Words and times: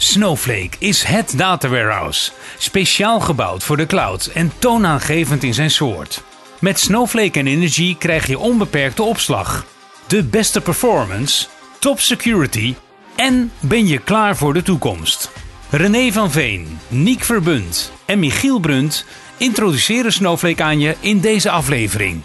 Snowflake 0.00 0.76
is 0.78 1.02
het 1.02 1.32
data 1.36 1.68
warehouse. 1.68 2.30
Speciaal 2.58 3.20
gebouwd 3.20 3.64
voor 3.64 3.76
de 3.76 3.86
cloud 3.86 4.26
en 4.26 4.52
toonaangevend 4.58 5.42
in 5.42 5.54
zijn 5.54 5.70
soort. 5.70 6.22
Met 6.60 6.80
Snowflake 6.80 7.38
en 7.38 7.46
Energy 7.46 7.96
krijg 7.96 8.26
je 8.26 8.38
onbeperkte 8.38 9.02
opslag, 9.02 9.66
de 10.06 10.24
beste 10.24 10.60
performance, 10.60 11.46
top 11.78 12.00
security 12.00 12.74
en 13.16 13.52
ben 13.60 13.86
je 13.86 13.98
klaar 13.98 14.36
voor 14.36 14.54
de 14.54 14.62
toekomst. 14.62 15.30
René 15.70 16.12
van 16.12 16.30
Veen, 16.30 16.78
Niek 16.88 17.24
Verbund 17.24 17.92
en 18.04 18.18
Michiel 18.18 18.58
Brunt 18.58 19.04
introduceren 19.36 20.12
Snowflake 20.12 20.62
aan 20.62 20.80
je 20.80 20.96
in 21.00 21.20
deze 21.20 21.50
aflevering. 21.50 22.22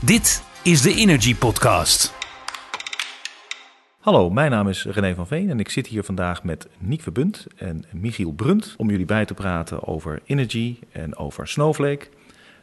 Dit 0.00 0.42
is 0.62 0.82
de 0.82 0.94
Energy 0.94 1.34
Podcast. 1.34 2.15
Hallo, 4.06 4.30
mijn 4.30 4.50
naam 4.50 4.68
is 4.68 4.84
René 4.84 5.14
van 5.14 5.26
Veen 5.26 5.50
en 5.50 5.60
ik 5.60 5.68
zit 5.68 5.86
hier 5.86 6.02
vandaag 6.04 6.44
met 6.44 6.66
Niek 6.78 7.02
Verbund 7.02 7.46
en 7.56 7.84
Michiel 7.92 8.32
Brunt 8.32 8.74
om 8.76 8.90
jullie 8.90 9.06
bij 9.06 9.24
te 9.24 9.34
praten 9.34 9.86
over 9.86 10.20
Energy 10.26 10.76
en 10.92 11.16
over 11.16 11.48
Snowflake. 11.48 12.06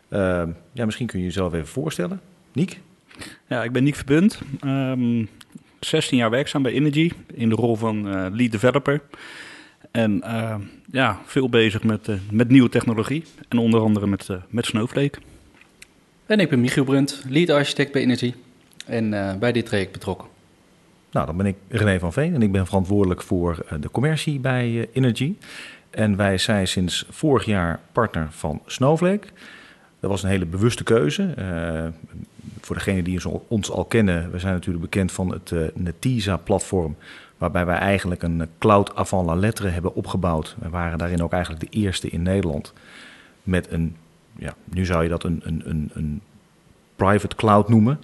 Uh, 0.09 0.43
ja, 0.71 0.85
misschien 0.85 1.07
kun 1.07 1.19
je 1.19 1.25
jezelf 1.25 1.53
even 1.53 1.67
voorstellen. 1.67 2.21
Niek? 2.53 2.79
Ja, 3.47 3.63
ik 3.63 3.71
ben 3.71 3.83
Niek 3.83 3.95
Verbund. 3.95 4.41
Um, 4.65 5.29
16 5.79 6.17
jaar 6.17 6.29
werkzaam 6.29 6.61
bij 6.61 6.71
Energy 6.71 7.11
in 7.33 7.49
de 7.49 7.55
rol 7.55 7.75
van 7.75 8.07
uh, 8.07 8.25
lead 8.31 8.51
developer. 8.51 9.01
En 9.91 10.21
uh, 10.25 10.55
ja, 10.91 11.19
veel 11.25 11.49
bezig 11.49 11.83
met, 11.83 12.07
uh, 12.07 12.15
met 12.31 12.49
nieuwe 12.49 12.69
technologie 12.69 13.23
en 13.49 13.57
onder 13.57 13.81
andere 13.81 14.07
met, 14.07 14.29
met 14.49 14.65
Snowflake. 14.65 15.19
En 16.25 16.39
ik 16.39 16.49
ben 16.49 16.61
Michiel 16.61 16.83
Brunt, 16.83 17.23
lead 17.29 17.49
architect 17.49 17.91
bij 17.91 18.01
Energy 18.01 18.33
en 18.85 19.39
bij 19.39 19.51
dit 19.51 19.65
traject 19.65 19.91
betrokken. 19.91 20.32
Nou, 21.13 21.25
dan 21.25 21.37
ben 21.37 21.45
ik 21.45 21.55
René 21.67 21.99
van 21.99 22.13
Veen 22.13 22.33
en 22.33 22.41
ik 22.41 22.51
ben 22.51 22.65
verantwoordelijk 22.65 23.21
voor 23.21 23.65
de 23.79 23.91
commercie 23.91 24.39
bij 24.39 24.89
Energy. 24.93 25.35
En 25.89 26.15
wij 26.15 26.37
zijn 26.37 26.67
sinds 26.67 27.05
vorig 27.09 27.45
jaar 27.45 27.79
partner 27.91 28.27
van 28.31 28.61
Snowflake. 28.65 29.27
Dat 29.99 30.09
was 30.09 30.23
een 30.23 30.29
hele 30.29 30.45
bewuste 30.45 30.83
keuze. 30.83 31.33
Uh, 31.39 32.11
voor 32.61 32.75
degenen 32.75 33.03
die 33.03 33.19
ons 33.47 33.71
al 33.71 33.85
kennen, 33.85 34.31
we 34.31 34.39
zijn 34.39 34.53
natuurlijk 34.53 34.83
bekend 34.83 35.11
van 35.11 35.31
het 35.31 35.51
uh, 35.51 35.67
Netisa-platform, 35.73 36.95
waarbij 37.37 37.65
wij 37.65 37.77
eigenlijk 37.77 38.23
een 38.23 38.47
cloud 38.57 38.95
avant 38.95 39.25
la 39.25 39.35
lettre 39.35 39.67
hebben 39.67 39.95
opgebouwd. 39.95 40.55
We 40.59 40.69
waren 40.69 40.97
daarin 40.97 41.23
ook 41.23 41.31
eigenlijk 41.31 41.71
de 41.71 41.77
eerste 41.77 42.09
in 42.09 42.21
Nederland 42.21 42.73
met 43.43 43.71
een, 43.71 43.95
ja, 44.35 44.53
nu 44.63 44.85
zou 44.85 45.03
je 45.03 45.09
dat 45.09 45.23
een, 45.23 45.41
een, 45.43 45.61
een, 45.65 45.89
een 45.93 46.21
private 46.95 47.35
cloud 47.35 47.69
noemen, 47.69 47.99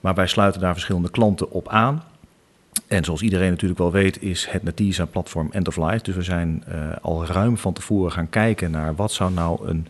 maar 0.00 0.14
wij 0.14 0.26
sluiten 0.26 0.60
daar 0.60 0.72
verschillende 0.72 1.10
klanten 1.10 1.50
op 1.50 1.68
aan. 1.68 2.02
En 2.86 3.04
zoals 3.04 3.22
iedereen 3.22 3.50
natuurlijk 3.50 3.80
wel 3.80 3.92
weet, 3.92 4.22
is 4.22 4.46
het 4.50 4.62
Netisa-platform 4.62 5.48
end 5.50 5.68
of 5.68 5.76
life. 5.76 6.02
Dus 6.02 6.14
we 6.14 6.22
zijn 6.22 6.64
uh, 6.68 6.74
al 7.02 7.26
ruim 7.26 7.56
van 7.56 7.72
tevoren 7.72 8.12
gaan 8.12 8.28
kijken 8.28 8.70
naar 8.70 8.94
wat 8.94 9.12
zou 9.12 9.32
nou 9.32 9.68
een 9.68 9.86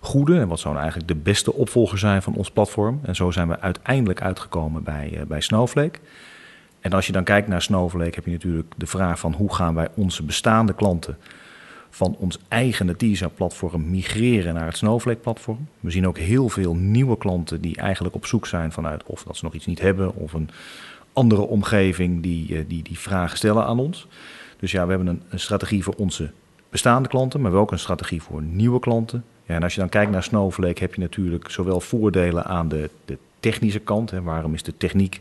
goede 0.00 0.38
en 0.38 0.48
wat 0.48 0.60
zou 0.60 0.74
nou 0.74 0.86
eigenlijk 0.86 1.14
de 1.14 1.22
beste 1.22 1.52
opvolger 1.52 1.98
zijn 1.98 2.22
van 2.22 2.34
ons 2.34 2.50
platform. 2.50 3.00
En 3.02 3.16
zo 3.16 3.30
zijn 3.30 3.48
we 3.48 3.60
uiteindelijk 3.60 4.22
uitgekomen 4.22 4.82
bij, 4.82 5.10
uh, 5.14 5.22
bij 5.22 5.40
Snowflake. 5.40 5.98
En 6.80 6.92
als 6.92 7.06
je 7.06 7.12
dan 7.12 7.24
kijkt 7.24 7.48
naar 7.48 7.62
Snowflake, 7.62 8.14
heb 8.14 8.24
je 8.24 8.30
natuurlijk 8.30 8.72
de 8.76 8.86
vraag 8.86 9.18
van 9.18 9.32
hoe 9.32 9.54
gaan 9.54 9.74
wij 9.74 9.88
onze 9.94 10.22
bestaande 10.22 10.74
klanten 10.74 11.16
van 11.90 12.16
ons 12.18 12.38
eigen 12.48 12.86
Netisa-platform 12.86 13.90
migreren 13.90 14.54
naar 14.54 14.66
het 14.66 14.76
Snowflake-platform. 14.76 15.68
We 15.80 15.90
zien 15.90 16.06
ook 16.06 16.18
heel 16.18 16.48
veel 16.48 16.74
nieuwe 16.74 17.18
klanten 17.18 17.60
die 17.60 17.76
eigenlijk 17.76 18.14
op 18.14 18.26
zoek 18.26 18.46
zijn 18.46 18.72
vanuit 18.72 19.02
of 19.02 19.22
dat 19.22 19.36
ze 19.36 19.44
nog 19.44 19.54
iets 19.54 19.66
niet 19.66 19.80
hebben 19.80 20.14
of 20.14 20.32
een 20.32 20.50
andere 21.18 21.42
omgeving 21.42 22.22
die 22.22 22.48
uh, 22.48 22.64
die, 22.68 22.82
die 22.82 22.98
vragen 22.98 23.36
stellen 23.36 23.64
aan 23.64 23.78
ons. 23.78 24.06
Dus 24.58 24.70
ja, 24.70 24.84
we 24.84 24.90
hebben 24.90 25.22
een, 25.28 25.38
strategie 25.38 25.82
voor 25.82 25.94
onze 25.96 26.30
bestaande 26.70 27.08
klanten, 27.08 27.40
maar 27.40 27.52
ook 27.52 27.72
een 27.72 27.78
strategie 27.78 28.22
voor 28.22 28.42
nieuwe 28.42 28.80
klanten. 28.80 29.24
Ja, 29.46 29.54
en 29.54 29.62
als 29.62 29.74
je 29.74 29.80
dan 29.80 29.88
kijkt 29.88 30.10
naar 30.10 30.22
Snowflake, 30.22 30.80
heb 30.80 30.94
je 30.94 31.00
natuurlijk 31.00 31.50
zowel 31.50 31.80
voordelen 31.80 32.44
aan 32.44 32.68
de, 32.68 32.90
de 33.04 33.18
technische 33.40 33.78
kant. 33.78 34.10
Hè, 34.10 34.22
waarom 34.22 34.54
is 34.54 34.62
de 34.62 34.76
techniek 34.76 35.20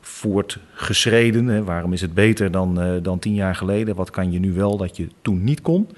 voortgeschreden? 0.00 1.46
Hè, 1.46 1.64
waarom 1.64 1.92
is 1.92 2.00
het 2.00 2.14
beter 2.14 2.50
dan, 2.50 2.82
uh, 2.82 3.02
dan 3.02 3.18
tien 3.18 3.34
jaar 3.34 3.54
geleden? 3.54 3.94
Wat 3.94 4.10
kan 4.10 4.32
je 4.32 4.38
nu 4.38 4.52
wel 4.52 4.76
dat 4.76 4.96
je 4.96 5.08
toen 5.22 5.44
niet 5.44 5.60
kon? 5.60 5.88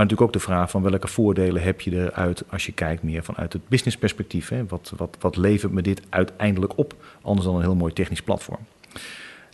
Maar 0.00 0.08
natuurlijk 0.08 0.36
ook 0.36 0.42
de 0.42 0.52
vraag 0.52 0.70
van 0.70 0.82
welke 0.82 1.08
voordelen 1.08 1.62
heb 1.62 1.80
je 1.80 1.90
eruit 1.90 2.42
als 2.48 2.66
je 2.66 2.72
kijkt 2.72 3.02
meer 3.02 3.24
vanuit 3.24 3.52
het 3.52 3.68
businessperspectief. 3.68 4.48
Hè? 4.48 4.66
Wat, 4.66 4.92
wat, 4.96 5.16
wat 5.20 5.36
levert 5.36 5.72
me 5.72 5.82
dit 5.82 6.02
uiteindelijk 6.08 6.78
op, 6.78 6.94
anders 7.22 7.46
dan 7.46 7.56
een 7.56 7.62
heel 7.62 7.74
mooi 7.74 7.92
technisch 7.92 8.22
platform? 8.22 8.58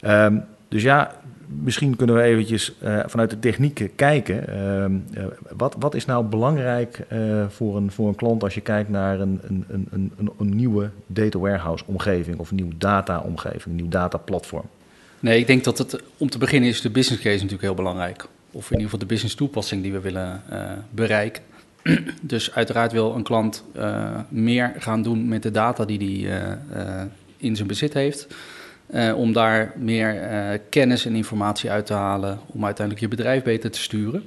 Um, 0.03 0.45
dus 0.69 0.83
ja, 0.83 1.21
misschien 1.47 1.97
kunnen 1.97 2.17
we 2.17 2.23
eventjes 2.23 2.75
uh, 2.83 3.01
vanuit 3.07 3.31
de 3.31 3.39
techniek 3.39 3.91
kijken. 3.97 4.45
Uh, 4.49 5.23
uh, 5.23 5.27
wat, 5.57 5.77
wat 5.79 5.95
is 5.95 6.05
nou 6.05 6.25
belangrijk 6.25 7.07
voor, 7.49 7.77
een, 7.77 7.91
voor 7.91 8.09
een 8.09 8.15
klant 8.15 8.43
als 8.43 8.55
je 8.55 8.61
kijkt 8.61 8.89
naar 8.89 9.21
een, 9.21 9.41
een, 9.43 9.65
een, 9.69 9.89
een, 9.91 10.31
een 10.39 10.57
nieuwe 10.57 10.91
data 11.07 11.39
warehouse 11.39 11.85
omgeving 11.87 12.39
of 12.39 12.51
een 12.51 12.57
nieuwe 12.57 12.79
data 12.79 13.21
omgeving, 13.21 13.65
een 13.65 13.77
nieuw 13.77 13.89
data 13.89 14.19
platform? 14.19 14.67
Nee, 15.21 15.39
ik 15.39 15.47
denk 15.47 15.65
dat 15.65 15.79
het 15.79 16.03
om 16.17 16.31
te 16.31 16.39
beginnen 16.39 16.69
is 16.69 16.81
de 16.81 16.91
business 16.91 17.23
case 17.23 17.37
natuurlijk 17.37 17.63
heel 17.63 17.75
belangrijk. 17.75 18.29
Of 18.57 18.65
in 18.65 18.73
ieder 18.73 18.85
geval 18.85 18.99
de 18.99 19.07
business 19.07 19.35
toepassing 19.35 19.83
die 19.83 19.93
we 19.93 20.01
willen 20.01 20.43
bereiken. 20.91 21.43
dus 22.21 22.55
uiteraard 22.55 22.93
wil 22.93 23.15
een 23.15 23.23
klant 23.23 23.65
meer 24.29 24.75
gaan 24.79 25.03
doen 25.03 25.29
met 25.29 25.43
de 25.43 25.51
data 25.51 25.85
die 25.85 26.29
hij 26.29 26.49
in 27.37 27.57
zijn 27.57 27.69
bezit 27.69 27.95
heeft. 27.95 28.27
Om 29.15 29.33
daar 29.33 29.73
meer 29.77 30.15
kennis 30.69 31.07
en 31.07 31.15
informatie 31.15 31.71
uit 31.71 31.87
te 31.87 31.93
halen, 31.93 32.39
om 32.47 32.65
uiteindelijk 32.65 33.07
je 33.07 33.17
bedrijf 33.17 33.43
beter 33.43 33.71
te 33.71 33.81
sturen. 33.81 34.25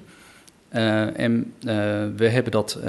En 1.16 1.54
we 2.16 2.30
hebben 2.30 2.52
dat 2.52 2.80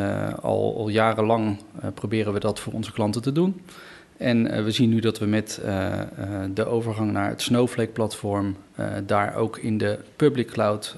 al, 0.40 0.76
al, 0.76 0.88
jarenlang, 0.88 1.58
proberen 1.94 2.32
we 2.32 2.40
dat 2.40 2.60
voor 2.60 2.72
onze 2.72 2.92
klanten 2.92 3.22
te 3.22 3.32
doen. 3.32 3.60
En 4.20 4.64
we 4.64 4.70
zien 4.70 4.88
nu 4.88 5.00
dat 5.00 5.19
we 5.19 5.26
met 5.26 5.60
de 6.54 6.66
overgang 6.66 7.12
naar 7.12 7.28
het 7.28 7.42
Snowflake-platform 7.42 8.56
daar 9.06 9.34
ook 9.34 9.58
in 9.58 9.78
de 9.78 9.98
public 10.16 10.47
cloud 10.47 10.97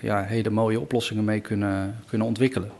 ja, 0.00 0.22
hele 0.22 0.50
mooie 0.50 0.80
oplossingen 0.80 1.24
mee 1.24 1.40
kunnen, 1.40 1.96
kunnen 2.06 2.26
ontwikkelen. 2.26 2.70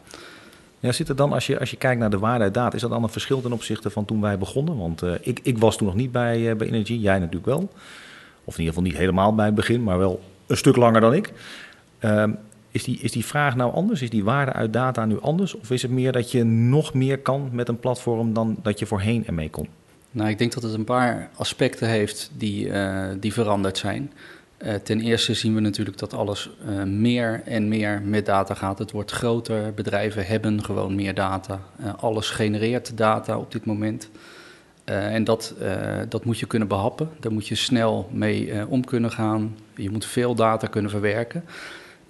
Ja, 0.81 0.93
zit 0.93 1.09
er 1.09 1.17
dan, 1.17 1.33
als 1.33 1.47
je, 1.47 1.59
als 1.59 1.71
je 1.71 1.77
kijkt 1.77 2.01
naar 2.01 2.11
de 2.11 2.19
waarde 2.19 2.61
uit 2.61 2.75
is 2.75 2.81
dat 2.81 2.91
dan 2.91 3.03
een 3.03 3.09
verschil 3.09 3.41
ten 3.41 3.53
opzichte 3.53 3.91
van 3.91 4.05
toen 4.05 4.21
wij 4.21 4.39
begonnen? 4.39 4.77
Want 4.77 5.03
ik, 5.21 5.41
ik 5.43 5.59
was 5.59 5.77
toen 5.77 5.87
nog 5.87 5.97
niet 5.97 6.13
bij, 6.13 6.57
bij 6.57 6.67
Energy, 6.67 6.95
jij 6.95 7.19
natuurlijk 7.19 7.47
wel. 7.47 7.73
Of 8.45 8.55
in 8.55 8.65
ieder 8.65 8.75
geval 8.75 8.83
niet 8.83 8.97
helemaal 8.97 9.35
bij 9.35 9.47
het 9.47 9.55
begin, 9.55 9.83
maar 9.83 9.99
wel 9.99 10.21
een 10.47 10.57
stuk 10.57 10.77
langer 10.77 11.01
dan 11.01 11.15
ik. 11.15 11.33
Uh, 12.01 12.25
is, 12.71 12.85
die, 12.85 12.99
is 12.99 13.13
die 13.13 13.25
vraag 13.25 13.57
nou 13.57 13.73
anders? 13.73 14.03
Is 14.03 14.11
die 14.11 14.25
waarde 14.25 14.53
uit 14.53 14.73
data 14.73 15.05
nu 15.05 15.21
anders? 15.21 15.55
Of 15.55 15.71
is 15.71 15.83
het 15.83 15.91
meer 15.91 16.13
dat 16.13 16.31
je 16.31 16.45
nog 16.45 16.95
meer 16.95 17.19
kan 17.19 17.49
met 17.53 17.69
een 17.69 17.81
platform 17.81 18.33
dan 18.33 18.57
dat 18.63 18.79
je 18.79 18.87
voorheen 18.87 19.27
ermee 19.27 19.51
kon? 19.51 19.69
Nou, 20.11 20.29
ik 20.29 20.39
denk 20.39 20.53
dat 20.53 20.63
het 20.63 20.75
een 20.75 20.85
paar 20.85 21.31
aspecten 21.37 21.89
heeft 21.89 22.31
die, 22.37 22.67
uh, 22.67 23.05
die 23.21 23.33
veranderd 23.33 23.79
zijn. 23.79 24.13
Uh, 24.59 24.75
ten 24.75 25.01
eerste 25.01 25.35
zien 25.35 25.55
we 25.55 25.61
natuurlijk 25.61 25.99
dat 25.99 26.15
alles 26.15 26.51
uh, 26.69 26.83
meer 26.83 27.43
en 27.45 27.69
meer 27.69 28.03
met 28.03 28.27
data 28.27 28.55
gaat. 28.55 28.79
Het 28.79 28.91
wordt 28.91 29.11
groter, 29.11 29.75
bedrijven 29.75 30.27
hebben 30.27 30.65
gewoon 30.65 30.95
meer 30.95 31.15
data. 31.15 31.61
Alles 31.97 32.31
genereert 32.31 32.97
data 32.97 33.39
op 33.39 33.53
dit 33.53 33.65
moment. 33.65 34.09
en 34.85 35.25
dat, 35.25 35.55
dat 36.09 36.25
moet 36.25 36.39
je 36.39 36.47
kunnen 36.47 36.69
behappen. 36.69 37.09
Daar 37.21 37.33
moet 37.33 37.49
je 37.49 37.55
snel 37.55 38.09
mee 38.13 38.67
om 38.69 38.85
kunnen 38.85 39.11
gaan. 39.11 39.57
Je 39.75 39.91
moet 39.91 40.05
veel 40.05 40.35
data 40.35 40.67
kunnen 40.67 40.91
verwerken. 40.91 41.45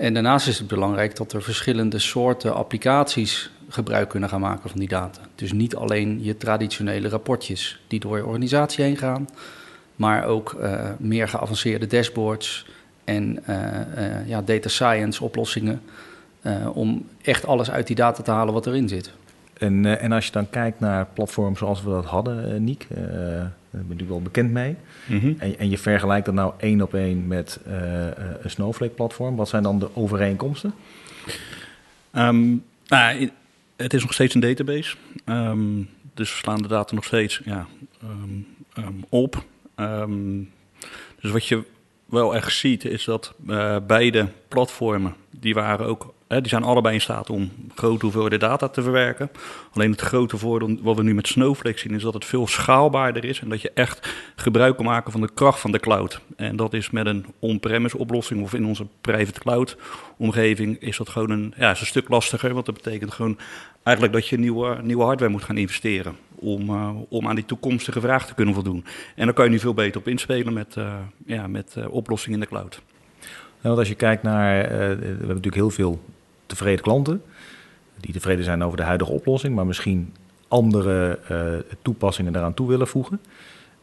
En 0.01 0.15
daarnaast 0.15 0.49
is 0.49 0.59
het 0.59 0.69
belangrijk 0.69 1.17
dat 1.17 1.33
er 1.33 1.43
verschillende 1.43 1.99
soorten 1.99 2.55
applicaties 2.55 3.51
gebruik 3.69 4.09
kunnen 4.09 4.29
gaan 4.29 4.41
maken 4.41 4.71
van 4.71 4.79
die 4.79 4.89
data. 4.89 5.21
Dus 5.35 5.53
niet 5.53 5.77
alleen 5.77 6.25
je 6.25 6.37
traditionele 6.37 7.09
rapportjes 7.09 7.81
die 7.87 8.01
door 8.01 8.17
je 8.17 8.27
organisatie 8.27 8.85
heen 8.85 8.97
gaan 8.97 9.29
maar 10.01 10.25
ook 10.25 10.57
uh, 10.61 10.89
meer 10.99 11.29
geavanceerde 11.29 11.87
dashboards 11.87 12.67
en 13.05 13.43
uh, 13.49 13.57
uh, 13.57 14.29
ja, 14.29 14.43
data 14.43 14.69
science 14.69 15.25
oplossingen. 15.25 15.83
om 16.73 17.07
echt 17.23 17.47
alles 17.47 17.71
uit 17.71 17.87
die 17.87 17.97
data 17.97 18.23
te 18.23 18.31
halen 18.31 18.55
wat 18.55 18.67
erin 18.67 18.89
zit. 18.89 19.13
En, 19.59 20.01
en 20.01 20.13
als 20.13 20.27
je 20.27 20.33
dan 20.33 20.51
kijkt 20.51 20.81
naar 20.81 21.07
platforms 21.15 21.59
zoals 21.59 21.83
we 21.83 21.91
dat 21.91 22.05
hadden, 22.05 22.65
Niek, 22.65 22.87
daar 23.71 23.85
ben 23.85 23.99
je 23.99 24.05
wel 24.05 24.23
bekend 24.23 24.51
mee. 24.51 24.77
Mm 25.07 25.21
-hmm. 25.21 25.35
en, 25.39 25.59
en, 25.59 25.71
je 25.71 25.79
vergelijkt 25.79 26.27
dat 26.27 26.35
nou 26.35 26.53
één 26.59 26.83
op 26.83 26.95
één 26.95 27.27
met 27.27 27.61
een 27.65 28.51
Snowflake-platform. 28.51 29.37
Wat 29.37 29.49
zijn 29.49 29.63
dan 29.63 29.79
de 29.79 29.97
overeenkomsten? 29.97 30.75
Um, 32.13 32.65
nou, 32.87 33.31
het 33.77 33.95
is 33.95 34.03
nog 34.03 34.13
steeds 34.13 34.35
een 34.35 34.41
database. 34.41 34.97
Um, 35.27 35.89
dus 36.15 36.31
we 36.31 36.37
slaan 36.37 36.63
de 36.63 36.69
data 36.69 36.95
nog 36.95 37.05
steeds 37.05 37.41
ja, 37.45 37.67
um, 38.77 39.05
op. 39.09 39.45
Dus 41.21 41.31
wat 41.31 41.47
je 41.47 41.65
wel 42.11 42.35
echt 42.35 42.53
ziet 42.53 42.85
is 42.85 43.05
dat 43.05 43.35
uh, 43.47 43.77
beide 43.87 44.29
platformen, 44.49 45.15
die 45.31 45.55
waren 45.55 45.87
ook 45.87 46.15
die 46.39 46.49
zijn 46.49 46.63
allebei 46.63 46.95
in 46.95 47.01
staat 47.01 47.31
om 47.31 47.51
grote 47.75 48.05
hoeveelheden 48.05 48.39
data 48.39 48.69
te 48.69 48.83
verwerken. 48.83 49.31
Alleen 49.73 49.91
het 49.91 50.01
grote 50.01 50.37
voordeel 50.37 50.79
wat 50.83 50.97
we 50.97 51.03
nu 51.03 51.15
met 51.15 51.27
Snowflake 51.27 51.79
zien 51.79 51.95
is 51.95 52.03
dat 52.03 52.15
het 52.15 52.25
veel 52.25 52.47
schaalbaarder 52.47 53.25
is 53.25 53.41
en 53.41 53.49
dat 53.49 53.61
je 53.61 53.71
echt 53.75 54.15
gebruik 54.37 54.77
kan 54.77 54.85
maken 54.85 55.13
van 55.13 55.21
de 55.21 55.31
kracht 55.35 55.61
van 55.61 55.73
de 55.73 55.81
cloud. 55.81 56.21
En 56.37 56.57
dat 56.57 56.75
is 56.75 56.91
met 56.91 57.07
een 57.07 57.27
on-premise 57.39 57.99
oplossing 57.99 58.43
of 58.43 58.55
in 58.55 58.67
onze 58.67 58.87
private 59.01 59.41
cloud 59.41 59.77
omgeving 60.17 60.81
is 60.81 60.97
dat 60.97 61.09
gewoon 61.09 61.31
een, 61.31 61.55
ja, 61.57 61.71
is 61.71 61.81
een 61.81 61.87
stuk 61.87 62.09
lastiger. 62.09 62.55
Want 62.55 62.67
dat 62.67 62.75
betekent 62.75 63.13
gewoon 63.13 63.39
eigenlijk 63.83 64.17
dat 64.17 64.29
je 64.29 64.39
nieuwe, 64.39 64.79
nieuwe 64.83 65.05
hardware 65.05 65.33
moet 65.33 65.45
gaan 65.45 65.57
investeren 65.57 66.17
om, 66.35 66.71
uh, 66.71 66.91
om 67.09 67.29
aan 67.29 67.35
die 67.35 67.45
toekomstige 67.45 68.01
vraag 68.01 68.27
te 68.27 68.35
kunnen 68.35 68.55
voldoen. 68.55 68.85
En 69.17 69.25
daar 69.25 69.35
kan 69.35 69.45
je 69.45 69.51
nu 69.51 69.59
veel 69.59 69.75
beter 69.75 70.01
op 70.01 70.09
inspelen 70.09 70.53
met, 70.53 70.75
uh, 70.79 70.95
ja, 71.27 71.47
met 71.47 71.75
uh, 71.79 71.93
oplossingen 71.93 72.39
in 72.39 72.45
de 72.45 72.51
cloud. 72.51 72.83
Nou, 73.63 73.75
want 73.75 73.79
als 73.79 73.89
je 73.89 73.95
kijkt 73.95 74.23
naar, 74.23 74.69
we 74.69 75.07
hebben 75.07 75.27
natuurlijk 75.27 75.55
heel 75.55 75.71
veel 75.71 76.01
tevreden 76.51 76.83
klanten 76.85 77.23
die 78.01 78.13
tevreden 78.13 78.45
zijn 78.45 78.63
over 78.63 78.77
de 78.77 78.83
huidige 78.83 79.13
oplossing, 79.13 79.55
maar 79.55 79.67
misschien 79.67 80.15
andere 80.49 81.19
toepassingen 81.83 82.33
daaraan 82.33 82.55
toe 82.55 82.69
willen 82.69 82.89
voegen. 82.89 83.21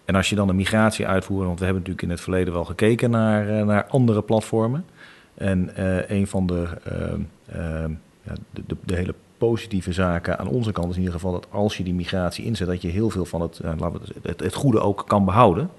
En 0.05 0.15
als 0.15 0.29
je 0.29 0.35
dan 0.35 0.49
een 0.49 0.55
migratie 0.55 1.07
uitvoert, 1.07 1.45
want 1.45 1.59
we 1.59 1.65
hebben 1.65 1.83
natuurlijk 1.83 2.07
in 2.07 2.15
het 2.15 2.23
verleden 2.23 2.53
wel 2.53 2.65
gekeken 2.65 3.09
naar, 3.09 3.65
naar 3.65 3.85
andere 3.85 4.21
platformen. 4.21 4.85
En 5.33 5.71
een 6.07 6.27
van 6.27 6.47
de, 6.47 6.67
de, 8.51 8.61
de, 8.67 8.75
de 8.85 8.95
hele 8.95 9.13
positieve 9.37 9.93
zaken 9.93 10.39
aan 10.39 10.47
onze 10.47 10.71
kant 10.71 10.89
is 10.89 10.95
in 10.95 11.01
ieder 11.01 11.15
geval 11.15 11.31
dat 11.31 11.47
als 11.49 11.77
je 11.77 11.83
die 11.83 11.93
migratie 11.93 12.45
inzet, 12.45 12.67
dat 12.67 12.81
je 12.81 12.87
heel 12.87 13.09
veel 13.09 13.25
van 13.25 13.41
het, 13.41 13.59
uh, 13.65 13.71
het, 14.21 14.39
het, 14.39 14.53
goede 14.53 14.79
ook 14.79 15.03
kan 15.07 15.25
behouden. 15.25 15.69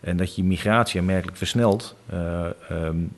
En 0.00 0.16
dat 0.16 0.36
je 0.36 0.44
migratie 0.44 1.00
aanmerkelijk 1.00 1.36
versnelt, 1.36 1.96
um, 2.70 3.12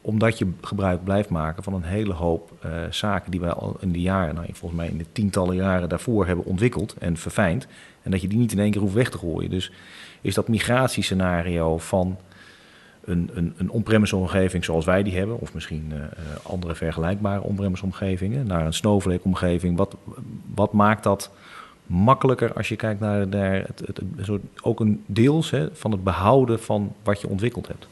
omdat 0.00 0.38
je 0.38 0.46
gebruik 0.60 1.04
blijft 1.04 1.28
maken 1.28 1.62
van 1.62 1.74
een 1.74 1.82
hele 1.82 2.12
hoop 2.12 2.52
uh, 2.66 2.72
zaken 2.90 3.30
die 3.30 3.40
wij 3.40 3.52
al 3.52 3.76
in 3.80 3.92
de 3.92 4.00
jaren, 4.00 4.34
nou, 4.34 4.46
volgens 4.52 4.80
mij 4.80 4.90
in 4.90 4.98
de 4.98 5.06
tientallen 5.12 5.56
jaren 5.56 5.88
daarvoor 5.88 6.26
hebben 6.26 6.44
ontwikkeld 6.44 6.94
en 6.98 7.16
verfijnd. 7.16 7.66
En 8.02 8.10
dat 8.10 8.20
je 8.20 8.28
die 8.28 8.38
niet 8.38 8.52
in 8.52 8.58
één 8.58 8.70
keer 8.70 8.80
hoeft 8.80 8.94
weg 8.94 9.10
te 9.10 9.18
gooien. 9.18 9.50
Dus 9.50 9.72
is 10.20 10.34
dat 10.34 10.48
migratiescenario 10.48 11.78
van 11.78 12.18
een, 13.04 13.30
een, 13.34 13.54
een 13.56 13.70
on-premise 13.70 14.16
omgeving 14.16 14.64
zoals 14.64 14.84
wij 14.84 15.02
die 15.02 15.16
hebben, 15.16 15.40
of 15.40 15.54
misschien 15.54 15.92
uh, 15.92 16.02
andere 16.42 16.74
vergelijkbare 16.74 17.42
on-premise 17.42 17.84
omgevingen, 17.84 18.46
naar 18.46 18.66
een 18.66 18.72
Snowflake 18.72 19.24
omgeving. 19.24 19.76
Wat, 19.76 19.96
wat 20.54 20.72
maakt 20.72 21.02
dat 21.02 21.30
makkelijker 21.86 22.52
als 22.52 22.68
je 22.68 22.76
kijkt 22.76 23.00
naar, 23.00 23.28
naar 23.28 23.54
het, 23.54 23.82
het, 23.86 24.00
het, 24.16 24.40
ook 24.62 24.80
een 24.80 25.02
deels 25.06 25.50
hè, 25.50 25.68
van 25.72 25.90
het 25.90 26.04
behouden 26.04 26.60
van 26.60 26.92
wat 27.02 27.20
je 27.20 27.28
ontwikkeld 27.28 27.66
hebt? 27.66 27.86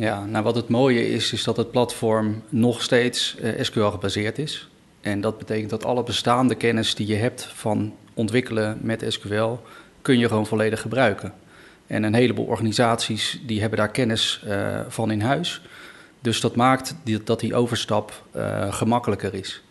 Ja, 0.00 0.24
nou 0.24 0.44
wat 0.44 0.54
het 0.54 0.68
mooie 0.68 1.08
is, 1.08 1.32
is 1.32 1.44
dat 1.44 1.56
het 1.56 1.70
platform 1.70 2.42
nog 2.48 2.82
steeds 2.82 3.36
uh, 3.40 3.62
SQL 3.62 3.86
gebaseerd 3.86 4.38
is. 4.38 4.68
En 5.00 5.20
dat 5.20 5.38
betekent 5.38 5.70
dat 5.70 5.84
alle 5.84 6.02
bestaande 6.02 6.54
kennis 6.54 6.94
die 6.94 7.06
je 7.06 7.14
hebt 7.14 7.44
van 7.44 7.94
ontwikkelen 8.14 8.78
met 8.82 9.04
SQL, 9.08 9.52
kun 10.02 10.18
je 10.18 10.28
gewoon 10.28 10.46
volledig 10.46 10.80
gebruiken. 10.80 11.32
En 11.86 12.02
een 12.02 12.14
heleboel 12.14 12.44
organisaties 12.44 13.40
die 13.46 13.60
hebben 13.60 13.78
daar 13.78 13.90
kennis 13.90 14.42
uh, 14.46 14.80
van 14.88 15.10
in 15.10 15.20
huis. 15.20 15.62
Dus 16.20 16.40
dat 16.40 16.56
maakt 16.56 16.94
dat 17.24 17.40
die 17.40 17.54
overstap 17.54 18.24
uh, 18.36 18.72
gemakkelijker 18.72 19.34
is. 19.34 19.62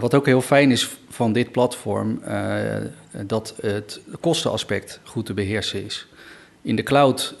Wat 0.00 0.14
ook 0.14 0.26
heel 0.26 0.40
fijn 0.40 0.70
is 0.70 0.96
van 1.08 1.32
dit 1.32 1.52
platform, 1.52 2.22
dat 3.26 3.54
het 3.60 4.00
kostenaspect 4.20 5.00
goed 5.04 5.26
te 5.26 5.34
beheersen 5.34 5.84
is. 5.84 6.08
In 6.62 6.76
de 6.76 6.82
cloud, 6.82 7.34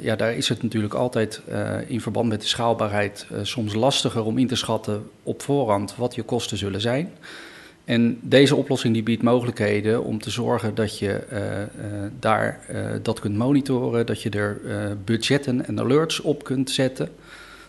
ja, 0.00 0.16
daar 0.16 0.34
is 0.34 0.48
het 0.48 0.62
natuurlijk 0.62 0.94
altijd 0.94 1.40
in 1.86 2.00
verband 2.00 2.28
met 2.28 2.40
de 2.40 2.46
schaalbaarheid 2.46 3.26
soms 3.42 3.74
lastiger 3.74 4.24
om 4.24 4.38
in 4.38 4.46
te 4.46 4.56
schatten 4.56 5.10
op 5.22 5.42
voorhand 5.42 5.96
wat 5.96 6.14
je 6.14 6.22
kosten 6.22 6.56
zullen 6.56 6.80
zijn. 6.80 7.12
En 7.84 8.18
deze 8.20 8.56
oplossing 8.56 8.94
die 8.94 9.02
biedt 9.02 9.22
mogelijkheden 9.22 10.04
om 10.04 10.20
te 10.20 10.30
zorgen 10.30 10.74
dat 10.74 10.98
je 10.98 11.20
daar 12.18 12.60
dat 13.02 13.20
kunt 13.20 13.36
monitoren, 13.36 14.06
dat 14.06 14.22
je 14.22 14.30
er 14.30 14.60
budgetten 15.04 15.66
en 15.66 15.80
alerts 15.80 16.20
op 16.20 16.44
kunt 16.44 16.70
zetten, 16.70 17.08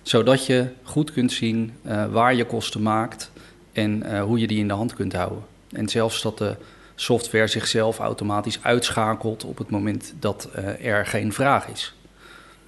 zodat 0.01 0.45
je 0.45 0.67
goed 0.83 1.11
kunt 1.11 1.31
zien 1.31 1.73
waar 2.11 2.35
je 2.35 2.45
kosten 2.45 2.81
maakt 2.81 3.31
en 3.71 4.19
hoe 4.19 4.39
je 4.39 4.47
die 4.47 4.59
in 4.59 4.67
de 4.67 4.73
hand 4.73 4.93
kunt 4.93 5.13
houden. 5.13 5.43
En 5.71 5.89
zelfs 5.89 6.21
dat 6.21 6.38
de 6.38 6.55
software 6.95 7.47
zichzelf 7.47 8.00
automatisch 8.00 8.63
uitschakelt 8.63 9.44
op 9.44 9.57
het 9.57 9.69
moment 9.69 10.13
dat 10.19 10.50
er 10.80 11.06
geen 11.06 11.33
vraag 11.33 11.68
is. 11.68 11.94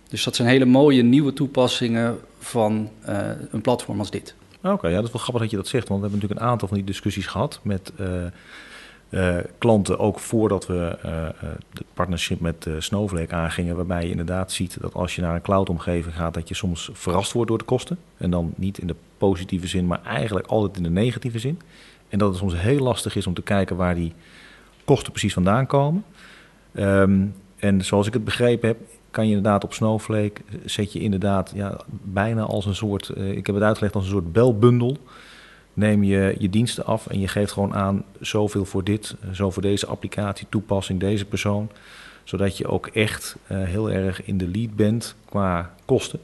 Dus 0.10 0.24
dat 0.24 0.36
zijn 0.36 0.48
hele 0.48 0.66
mooie 0.66 1.04
nieuwe 1.04 1.34
toepassingen 1.34 2.20
van 2.40 2.90
een 3.52 3.62
platform 3.62 4.00
als 4.00 4.12
dit. 4.12 4.36
Oké, 4.58 4.74
okay, 4.74 4.90
ja, 4.90 4.96
dat 4.96 5.06
is 5.06 5.12
wel 5.12 5.22
grappig 5.22 5.42
dat 5.42 5.52
je 5.52 5.58
dat 5.58 5.68
zegt. 5.68 5.88
Want 5.88 6.02
we 6.02 6.08
hebben 6.08 6.20
natuurlijk 6.22 6.42
een 6.48 6.52
aantal 6.54 6.68
van 6.68 6.78
die 6.78 6.86
discussies 6.86 7.28
gehad 7.28 7.60
met 7.64 7.92
uh, 9.10 9.38
klanten, 9.58 10.00
ook 10.00 10.20
voordat 10.20 10.68
we 10.68 10.98
de 11.74 11.86
partnership 11.94 12.40
met 12.40 12.68
Snowflake 12.80 13.36
aangingen, 13.36 13.76
waarbij 13.76 14.04
je 14.04 14.10
inderdaad 14.10 14.52
ziet 14.52 14.78
dat 14.82 14.94
als 14.94 15.16
je 15.16 15.22
naar 15.22 15.36
een 15.36 15.42
cloud-omgeving 15.42 16.16
gaat, 16.16 16.34
dat 16.34 16.48
je 16.48 16.56
soms 16.56 16.90
verrast 16.94 17.32
wordt 17.32 17.50
door 17.50 17.58
de 17.58 17.64
kosten. 17.64 17.98
En 18.18 18.30
dan 18.30 18.54
niet 18.56 18.78
in 18.78 18.88
de 18.88 18.96
positieve 19.18 19.68
zin, 19.68 19.88
maar 19.88 20.04
eigenlijk 20.04 20.48
altijd 20.48 20.78
in 20.78 20.84
de 20.84 20.90
negatieve 20.90 21.40
zin. 21.40 21.62
En 22.10 22.18
dat 22.18 22.30
het 22.30 22.38
soms 22.38 22.60
heel 22.60 22.80
lastig 22.80 23.16
is 23.16 23.28
om 23.28 23.34
te 23.34 23.42
kijken 23.42 23.76
waar 23.76 23.96
die 23.96 24.14
kosten 24.86 25.12
precies 25.12 25.34
vandaan 25.34 25.66
komen. 25.66 26.04
Um, 26.74 27.34
en 27.58 27.86
zoals 27.86 28.08
ik 28.08 28.14
het 28.14 28.24
begrepen 28.24 28.68
heb, 28.68 28.78
kan 29.12 29.28
je 29.28 29.36
inderdaad 29.36 29.64
op 29.64 29.74
Snowflake, 29.74 30.42
zet 30.66 30.94
je 30.94 31.00
inderdaad 31.00 31.52
ja, 31.56 31.80
bijna 32.02 32.42
als 32.42 32.66
een 32.66 32.76
soort, 32.76 33.12
uh, 33.18 33.32
ik 33.32 33.46
heb 33.46 33.56
het 33.56 33.64
uitgelegd 33.64 33.96
als 33.96 34.04
een 34.04 34.12
soort 34.12 34.32
belbundel. 34.32 34.98
Neem 35.74 36.04
je 36.04 36.36
je 36.40 36.50
diensten 36.50 36.86
af 36.86 37.08
en 37.08 37.20
je 37.20 37.28
geeft 37.28 37.52
gewoon 37.52 37.74
aan 37.76 38.04
zoveel 38.20 38.66
voor 38.66 38.84
dit, 38.84 39.16
zo 39.32 39.52
voor 39.52 39.62
deze 39.62 39.88
applicatie, 39.88 40.48
toepassing, 40.50 41.00
deze 41.00 41.26
persoon. 41.26 41.70
Zodat 42.24 42.58
je 42.58 42.68
ook 42.68 42.88
echt 42.88 43.36
heel 43.48 43.92
erg 43.92 44.24
in 44.24 44.38
de 44.38 44.48
lead 44.48 44.76
bent 44.76 45.16
qua 45.26 45.74
kosten. 45.86 46.20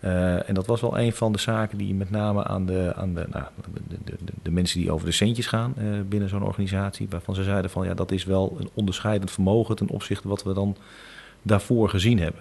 Uh, 0.00 0.48
en 0.48 0.54
dat 0.54 0.66
was 0.66 0.80
wel 0.80 0.98
een 0.98 1.12
van 1.12 1.32
de 1.32 1.38
zaken 1.38 1.78
die 1.78 1.94
met 1.94 2.10
name 2.10 2.44
aan 2.44 2.66
de, 2.66 2.92
aan 2.96 3.14
de, 3.14 3.26
nou, 3.30 3.44
de, 3.88 3.96
de, 4.04 4.16
de, 4.42 4.50
mensen 4.50 4.80
die 4.80 4.90
over 4.90 5.06
de 5.06 5.12
centjes 5.12 5.46
gaan 5.46 5.74
uh, 5.78 6.00
binnen 6.08 6.28
zo'n 6.28 6.42
organisatie, 6.42 7.06
waarvan 7.10 7.34
ze 7.34 7.42
zeiden 7.42 7.70
van 7.70 7.86
ja, 7.86 7.94
dat 7.94 8.12
is 8.12 8.24
wel 8.24 8.56
een 8.60 8.70
onderscheidend 8.74 9.30
vermogen 9.30 9.76
ten 9.76 9.88
opzichte 9.88 10.28
wat 10.28 10.42
we 10.42 10.52
dan 10.52 10.76
daarvoor 11.42 11.88
gezien 11.88 12.18
hebben. 12.18 12.40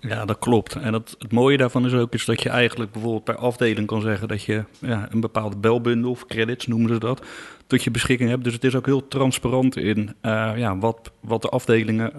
Ja, 0.00 0.24
dat 0.24 0.38
klopt. 0.38 0.74
En 0.74 0.92
het, 0.92 1.16
mooie 1.28 1.56
daarvan 1.56 1.86
is 1.86 1.92
ook 1.92 2.12
is 2.12 2.24
dat 2.24 2.42
je 2.42 2.48
eigenlijk 2.48 2.92
bijvoorbeeld 2.92 3.24
per 3.24 3.36
afdeling 3.36 3.86
kan 3.86 4.00
zeggen 4.00 4.28
dat 4.28 4.42
je 4.42 4.64
ja, 4.78 5.08
een 5.10 5.20
bepaalde 5.20 5.56
belbundel 5.56 6.10
of 6.10 6.26
credits 6.26 6.66
noemen 6.66 6.88
ze 6.88 6.98
dat, 6.98 7.26
tot 7.66 7.84
je 7.84 7.90
beschikking 7.90 8.30
hebt. 8.30 8.44
Dus 8.44 8.52
het 8.52 8.64
is 8.64 8.74
ook 8.74 8.86
heel 8.86 9.08
transparant 9.08 9.76
in 9.76 10.14
uh, 10.22 10.52
ja, 10.56 10.78
wat, 10.78 11.10
wat 11.20 11.42
de 11.42 11.48
afdelingen 11.48 12.12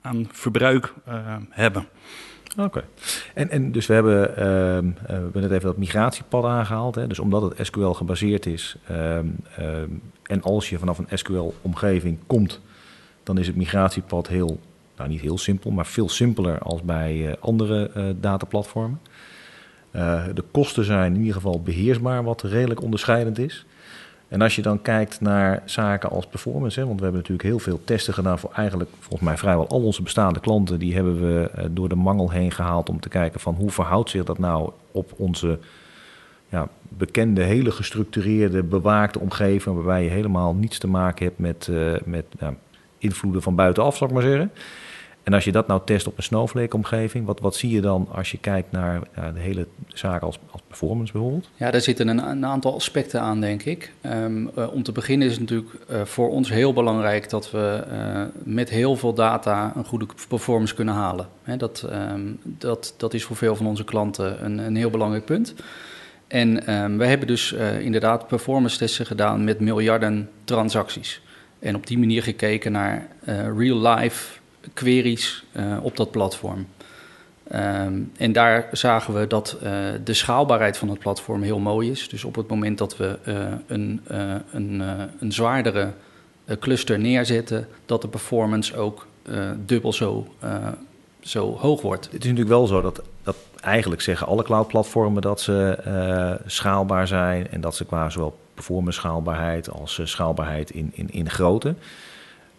aan 0.00 0.28
verbruik 0.30 0.94
hebben. 1.50 1.88
Oké. 2.58 2.84
En, 3.34 3.50
en 3.50 3.72
dus 3.72 3.86
we 3.86 3.94
hebben, 3.94 4.30
uh, 4.30 4.36
we 4.36 5.12
hebben 5.12 5.42
net 5.42 5.50
even 5.50 5.66
dat 5.66 5.76
migratiepad 5.76 6.44
aangehaald. 6.44 6.94
Hè? 6.94 7.06
Dus 7.06 7.18
omdat 7.18 7.42
het 7.42 7.66
SQL 7.66 7.90
gebaseerd 7.90 8.46
is 8.46 8.76
uh, 8.90 8.96
uh, 8.96 9.82
en 10.22 10.42
als 10.42 10.70
je 10.70 10.78
vanaf 10.78 10.98
een 10.98 11.18
SQL-omgeving 11.18 12.18
komt, 12.26 12.60
dan 13.22 13.38
is 13.38 13.46
het 13.46 13.56
migratiepad 13.56 14.28
heel 14.28 14.60
nou 14.96 15.08
niet 15.08 15.20
heel 15.20 15.38
simpel, 15.38 15.70
maar 15.70 15.86
veel 15.86 16.08
simpeler 16.08 16.58
als 16.58 16.82
bij 16.82 17.16
uh, 17.16 17.32
andere 17.40 17.90
uh, 17.96 18.04
dataplatformen. 18.20 19.00
De 20.34 20.44
kosten 20.50 20.84
zijn 20.84 21.14
in 21.14 21.18
ieder 21.18 21.34
geval 21.34 21.62
beheersbaar, 21.62 22.24
wat 22.24 22.42
redelijk 22.42 22.82
onderscheidend 22.82 23.38
is. 23.38 23.66
En 24.28 24.42
als 24.42 24.56
je 24.56 24.62
dan 24.62 24.82
kijkt 24.82 25.20
naar 25.20 25.62
zaken 25.64 26.10
als 26.10 26.26
performance, 26.26 26.80
hè, 26.80 26.86
want 26.86 26.98
we 26.98 27.04
hebben 27.04 27.20
natuurlijk 27.20 27.48
heel 27.48 27.58
veel 27.58 27.80
testen 27.84 28.14
gedaan 28.14 28.38
voor 28.38 28.50
eigenlijk 28.52 28.90
volgens 28.98 29.28
mij 29.28 29.36
vrijwel 29.36 29.68
al 29.68 29.82
onze 29.82 30.02
bestaande 30.02 30.40
klanten, 30.40 30.78
die 30.78 30.94
hebben 30.94 31.20
we 31.20 31.50
door 31.70 31.88
de 31.88 31.94
mangel 31.94 32.30
heen 32.30 32.50
gehaald 32.50 32.88
om 32.88 33.00
te 33.00 33.08
kijken 33.08 33.40
van 33.40 33.54
hoe 33.54 33.70
verhoudt 33.70 34.10
zich 34.10 34.24
dat 34.24 34.38
nou 34.38 34.70
op 34.90 35.12
onze 35.16 35.58
ja, 36.48 36.68
bekende, 36.88 37.42
hele 37.42 37.70
gestructureerde, 37.70 38.62
bewaakte 38.62 39.20
omgeving, 39.20 39.74
waarbij 39.74 40.04
je 40.04 40.10
helemaal 40.10 40.54
niets 40.54 40.78
te 40.78 40.88
maken 40.88 41.24
hebt 41.24 41.38
met, 41.38 41.70
met 42.04 42.24
ja, 42.38 42.54
invloeden 42.98 43.42
van 43.42 43.54
buitenaf, 43.54 43.96
zal 43.96 44.06
ik 44.06 44.12
maar 44.12 44.22
zeggen. 44.22 44.50
En 45.26 45.32
als 45.32 45.44
je 45.44 45.52
dat 45.52 45.66
nou 45.66 45.80
test 45.84 46.06
op 46.06 46.16
een 46.16 46.22
Snowflake-omgeving, 46.22 47.26
wat, 47.26 47.40
wat 47.40 47.56
zie 47.56 47.70
je 47.70 47.80
dan 47.80 48.08
als 48.12 48.30
je 48.30 48.38
kijkt 48.38 48.72
naar 48.72 49.00
de 49.14 49.40
hele 49.40 49.66
zaak 49.86 50.22
als, 50.22 50.38
als 50.50 50.62
performance 50.66 51.12
bijvoorbeeld? 51.12 51.48
Ja, 51.56 51.70
daar 51.70 51.80
zitten 51.80 52.08
een, 52.08 52.18
een 52.18 52.46
aantal 52.46 52.74
aspecten 52.74 53.20
aan, 53.20 53.40
denk 53.40 53.62
ik. 53.62 53.92
Um, 54.02 54.50
uh, 54.58 54.72
om 54.72 54.82
te 54.82 54.92
beginnen 54.92 55.26
is 55.26 55.32
het 55.32 55.42
natuurlijk 55.42 55.70
uh, 55.90 56.02
voor 56.04 56.30
ons 56.30 56.50
heel 56.50 56.72
belangrijk 56.72 57.30
dat 57.30 57.50
we 57.50 57.84
uh, 57.92 58.22
met 58.44 58.70
heel 58.70 58.96
veel 58.96 59.14
data 59.14 59.72
een 59.76 59.84
goede 59.84 60.06
performance 60.28 60.74
kunnen 60.74 60.94
halen. 60.94 61.28
Dat, 61.56 61.88
um, 61.92 62.38
dat, 62.42 62.94
dat 62.96 63.14
is 63.14 63.24
voor 63.24 63.36
veel 63.36 63.56
van 63.56 63.66
onze 63.66 63.84
klanten 63.84 64.44
een, 64.44 64.58
een 64.58 64.76
heel 64.76 64.90
belangrijk 64.90 65.24
punt. 65.24 65.54
En 66.26 66.74
um, 66.74 66.98
we 66.98 67.06
hebben 67.06 67.26
dus 67.26 67.52
inderdaad 67.80 68.26
performance 68.26 68.78
testen 68.78 69.06
gedaan 69.06 69.44
met 69.44 69.60
miljarden 69.60 70.30
transacties. 70.44 71.22
En 71.58 71.74
op 71.74 71.86
die 71.86 71.98
manier 71.98 72.22
gekeken 72.22 72.72
naar 72.72 73.08
real-life 73.56 74.38
queries 74.74 75.44
uh, 75.56 75.76
op 75.82 75.96
dat 75.96 76.10
platform. 76.10 76.66
Ehm, 77.48 78.00
en 78.16 78.32
daar 78.32 78.68
zagen 78.72 79.14
we 79.20 79.26
dat 79.26 79.56
de 80.04 80.14
schaalbaarheid 80.14 80.76
van 80.76 80.88
het 80.88 80.98
platform 80.98 81.42
heel 81.42 81.58
mooi 81.58 81.90
is. 81.90 82.08
Dus 82.08 82.24
op 82.24 82.34
het 82.34 82.48
moment 82.48 82.78
dat 82.78 82.96
we 82.96 83.18
een, 83.66 84.00
een, 84.50 84.82
een 85.20 85.32
zwaardere 85.32 85.92
cluster 86.58 86.98
neerzetten, 86.98 87.68
dat 87.86 88.02
de 88.02 88.08
performance 88.08 88.76
ook 88.76 89.06
dubbel 89.66 89.92
zo, 89.92 90.26
zo 91.20 91.56
hoog 91.56 91.82
wordt. 91.82 92.04
Het 92.04 92.14
is 92.14 92.20
natuurlijk 92.20 92.48
wel 92.48 92.66
zo 92.66 92.80
dat, 92.80 93.02
dat 93.22 93.36
eigenlijk 93.60 94.02
zeggen 94.02 94.26
alle 94.26 94.42
cloud-platformen 94.42 95.22
dat 95.22 95.40
ze 95.40 96.38
schaalbaar 96.46 97.06
zijn 97.06 97.50
en 97.50 97.60
dat 97.60 97.76
ze 97.76 97.84
qua 97.84 98.10
zowel 98.10 98.38
performance 98.54 98.98
schaalbaarheid 98.98 99.70
als 99.70 100.00
schaalbaarheid 100.04 100.70
in, 100.70 100.90
in, 100.94 101.10
in 101.10 101.30
grootte. 101.30 101.74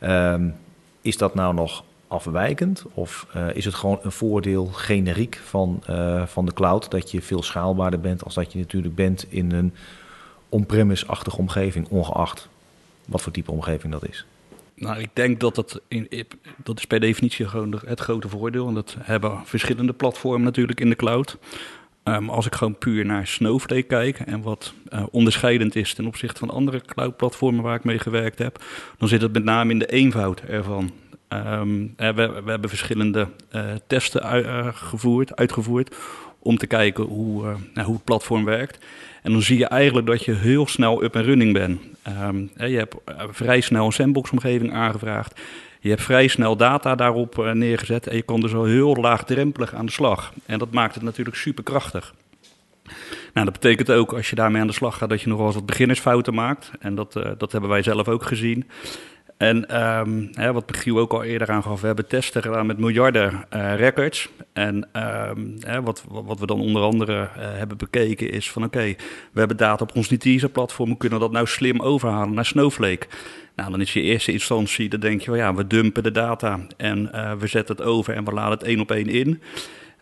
Um, 0.01 0.55
is 1.01 1.17
dat 1.17 1.35
nou 1.35 1.53
nog 1.53 1.83
afwijkend? 2.07 2.85
Of 2.93 3.27
uh, 3.35 3.47
is 3.55 3.65
het 3.65 3.73
gewoon 3.73 3.99
een 4.01 4.11
voordeel 4.11 4.65
generiek 4.65 5.41
van, 5.43 5.83
uh, 5.89 6.25
van 6.25 6.45
de 6.45 6.53
cloud 6.53 6.91
dat 6.91 7.11
je 7.11 7.21
veel 7.21 7.43
schaalbaarder 7.43 7.99
bent 7.99 8.23
als 8.23 8.33
dat 8.33 8.51
je 8.51 8.59
natuurlijk 8.59 8.95
bent 8.95 9.25
in 9.29 9.51
een 9.51 9.73
on-premise-achtige 10.49 11.37
omgeving, 11.37 11.87
ongeacht 11.87 12.49
wat 13.07 13.21
voor 13.21 13.31
type 13.31 13.51
omgeving 13.51 13.93
dat 13.93 14.07
is? 14.09 14.25
Nou, 14.75 14.99
ik 14.99 15.09
denk 15.13 15.39
dat 15.39 15.55
dat, 15.55 15.81
in, 15.87 16.07
dat 16.63 16.77
is 16.77 16.85
per 16.85 16.99
definitie 16.99 17.47
gewoon 17.47 17.81
het 17.85 17.99
grote 17.99 18.29
voordeel. 18.29 18.67
En 18.67 18.73
dat 18.73 18.95
hebben 18.99 19.41
verschillende 19.45 19.93
platformen 19.93 20.43
natuurlijk 20.43 20.79
in 20.79 20.89
de 20.89 20.95
cloud. 20.95 21.37
Um, 22.03 22.29
als 22.29 22.45
ik 22.45 22.55
gewoon 22.55 22.77
puur 22.77 23.05
naar 23.05 23.27
Snowflake 23.27 23.83
kijk 23.83 24.19
en 24.19 24.41
wat 24.41 24.73
uh, 24.89 25.03
onderscheidend 25.11 25.75
is 25.75 25.93
ten 25.93 26.07
opzichte 26.07 26.39
van 26.39 26.49
andere 26.49 26.81
cloud-platformen 26.81 27.63
waar 27.63 27.75
ik 27.75 27.83
mee 27.83 27.99
gewerkt 27.99 28.39
heb, 28.39 28.63
dan 28.97 29.07
zit 29.07 29.21
het 29.21 29.33
met 29.33 29.43
name 29.43 29.71
in 29.71 29.79
de 29.79 29.85
eenvoud 29.85 30.39
ervan. 30.39 30.91
Um, 31.29 31.93
we, 31.97 32.13
we, 32.13 32.49
hebben 32.51 32.69
verschillende 32.69 33.27
uh, 33.55 33.61
testen 33.87 34.23
uitgevoerd, 34.23 35.35
uitgevoerd 35.35 35.95
om 36.39 36.57
te 36.57 36.67
kijken 36.67 37.03
hoe, 37.03 37.55
uh, 37.73 37.85
hoe 37.85 37.93
het 37.93 38.03
platform 38.03 38.45
werkt. 38.45 38.85
En 39.23 39.31
dan 39.31 39.41
zie 39.41 39.57
je 39.57 39.67
eigenlijk 39.67 40.07
dat 40.07 40.25
je 40.25 40.33
heel 40.33 40.67
snel 40.67 41.03
up 41.03 41.15
en 41.15 41.23
running 41.23 41.53
bent. 41.53 41.81
Um, 42.23 42.51
je 42.55 42.77
hebt 42.77 42.95
vrij 43.31 43.61
snel 43.61 43.85
een 43.85 43.91
sandbox-omgeving 43.91 44.73
aangevraagd. 44.73 45.41
Je 45.79 45.89
hebt 45.89 46.01
vrij 46.01 46.27
snel 46.27 46.55
data 46.55 46.95
daarop 46.95 47.51
neergezet 47.53 48.07
en 48.07 48.15
je 48.15 48.23
kon 48.23 48.41
dus 48.41 48.53
al 48.53 48.63
heel 48.63 48.95
laagdrempelig 48.95 49.73
aan 49.73 49.85
de 49.85 49.91
slag. 49.91 50.33
En 50.45 50.59
dat 50.59 50.71
maakt 50.71 50.95
het 50.95 51.03
natuurlijk 51.03 51.37
superkrachtig. 51.37 52.13
Nou, 53.33 53.45
dat 53.45 53.59
betekent 53.59 53.91
ook 53.91 54.13
als 54.13 54.29
je 54.29 54.35
daarmee 54.35 54.61
aan 54.61 54.67
de 54.67 54.73
slag 54.73 54.97
gaat 54.97 55.09
dat 55.09 55.21
je 55.21 55.27
nog 55.27 55.37
wel 55.37 55.47
eens 55.47 55.55
wat 55.55 55.65
beginnersfouten 55.65 56.33
maakt. 56.33 56.71
En 56.79 56.95
dat, 56.95 57.13
dat 57.37 57.51
hebben 57.51 57.69
wij 57.69 57.81
zelf 57.81 58.07
ook 58.07 58.23
gezien. 58.23 58.65
En 59.37 59.83
um, 59.99 60.29
hè, 60.33 60.53
wat 60.53 60.71
Michiel 60.71 60.97
ook 60.97 61.13
al 61.13 61.23
eerder 61.23 61.49
aangaf, 61.49 61.81
we 61.81 61.87
hebben 61.87 62.07
testen 62.07 62.41
gedaan 62.41 62.65
met 62.65 62.77
miljarden 62.77 63.45
uh, 63.55 63.75
records. 63.75 64.29
En 64.53 64.89
um, 65.29 65.57
hè, 65.59 65.81
wat, 65.81 66.03
wat 66.07 66.39
we 66.39 66.45
dan 66.45 66.59
onder 66.59 66.81
andere 66.81 67.13
uh, 67.13 67.27
hebben 67.35 67.77
bekeken 67.77 68.31
is 68.31 68.51
van 68.51 68.63
oké, 68.63 68.95
we 69.31 69.39
hebben 69.39 69.57
data 69.57 69.83
op 69.83 69.95
ons 69.95 70.09
Netezza-platform, 70.09 70.89
hoe 70.89 70.97
kunnen 70.97 71.19
we 71.19 71.25
dat 71.25 71.33
nou 71.33 71.47
slim 71.47 71.81
overhalen 71.81 72.33
naar 72.33 72.45
Snowflake? 72.45 73.07
Nou, 73.55 73.71
dan 73.71 73.81
is 73.81 73.93
je 73.93 74.01
eerste 74.01 74.31
instantie, 74.31 74.89
dan 74.89 74.99
denk 74.99 75.21
je, 75.21 75.31
well, 75.31 75.39
ja, 75.39 75.53
we 75.53 75.67
dumpen 75.67 76.03
de 76.03 76.11
data 76.11 76.59
en 76.77 77.09
uh, 77.13 77.33
we 77.33 77.47
zetten 77.47 77.75
het 77.75 77.85
over 77.85 78.13
en 78.13 78.25
we 78.25 78.31
laden 78.31 78.57
het 78.57 78.63
één 78.63 78.79
op 78.79 78.91
één 78.91 79.09
in. 79.09 79.41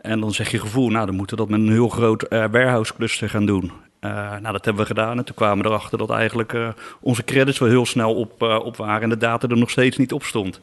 En 0.02 0.20
dan 0.20 0.34
zeg 0.34 0.52
je 0.52 0.60
gevoel, 0.60 0.90
nou, 0.90 1.06
dan 1.06 1.16
moeten 1.16 1.38
we 1.38 1.42
dat 1.42 1.52
met 1.52 1.68
een 1.68 1.74
heel 1.74 1.90
groot 1.90 2.24
uh, 2.24 2.30
warehouse 2.30 2.94
cluster 2.96 3.30
gaan 3.30 3.46
doen. 3.46 3.72
Uh, 4.06 4.12
nou, 4.42 4.52
dat 4.52 4.66
hebben 4.66 4.84
we 4.84 4.88
gedaan 4.88 5.18
en 5.18 5.26
toen 5.26 5.36
kwamen 5.36 5.64
we 5.64 5.70
erachter 5.70 5.98
dat 5.98 6.10
eigenlijk 6.10 6.54
uh, 6.54 6.68
onze 7.00 7.24
credits 7.24 7.60
wel 7.60 7.70
heel 7.70 7.86
snel 7.86 8.16
op, 8.16 8.44
uh, 8.44 8.60
op 8.64 8.78
waren 8.78 9.02
en 9.02 9.10
de 9.10 9.18
data 9.18 9.48
er 9.48 9.58
nog 9.58 9.70
steeds 9.70 9.98
niet 9.98 10.14
op 10.14 10.24
stond. 10.24 10.60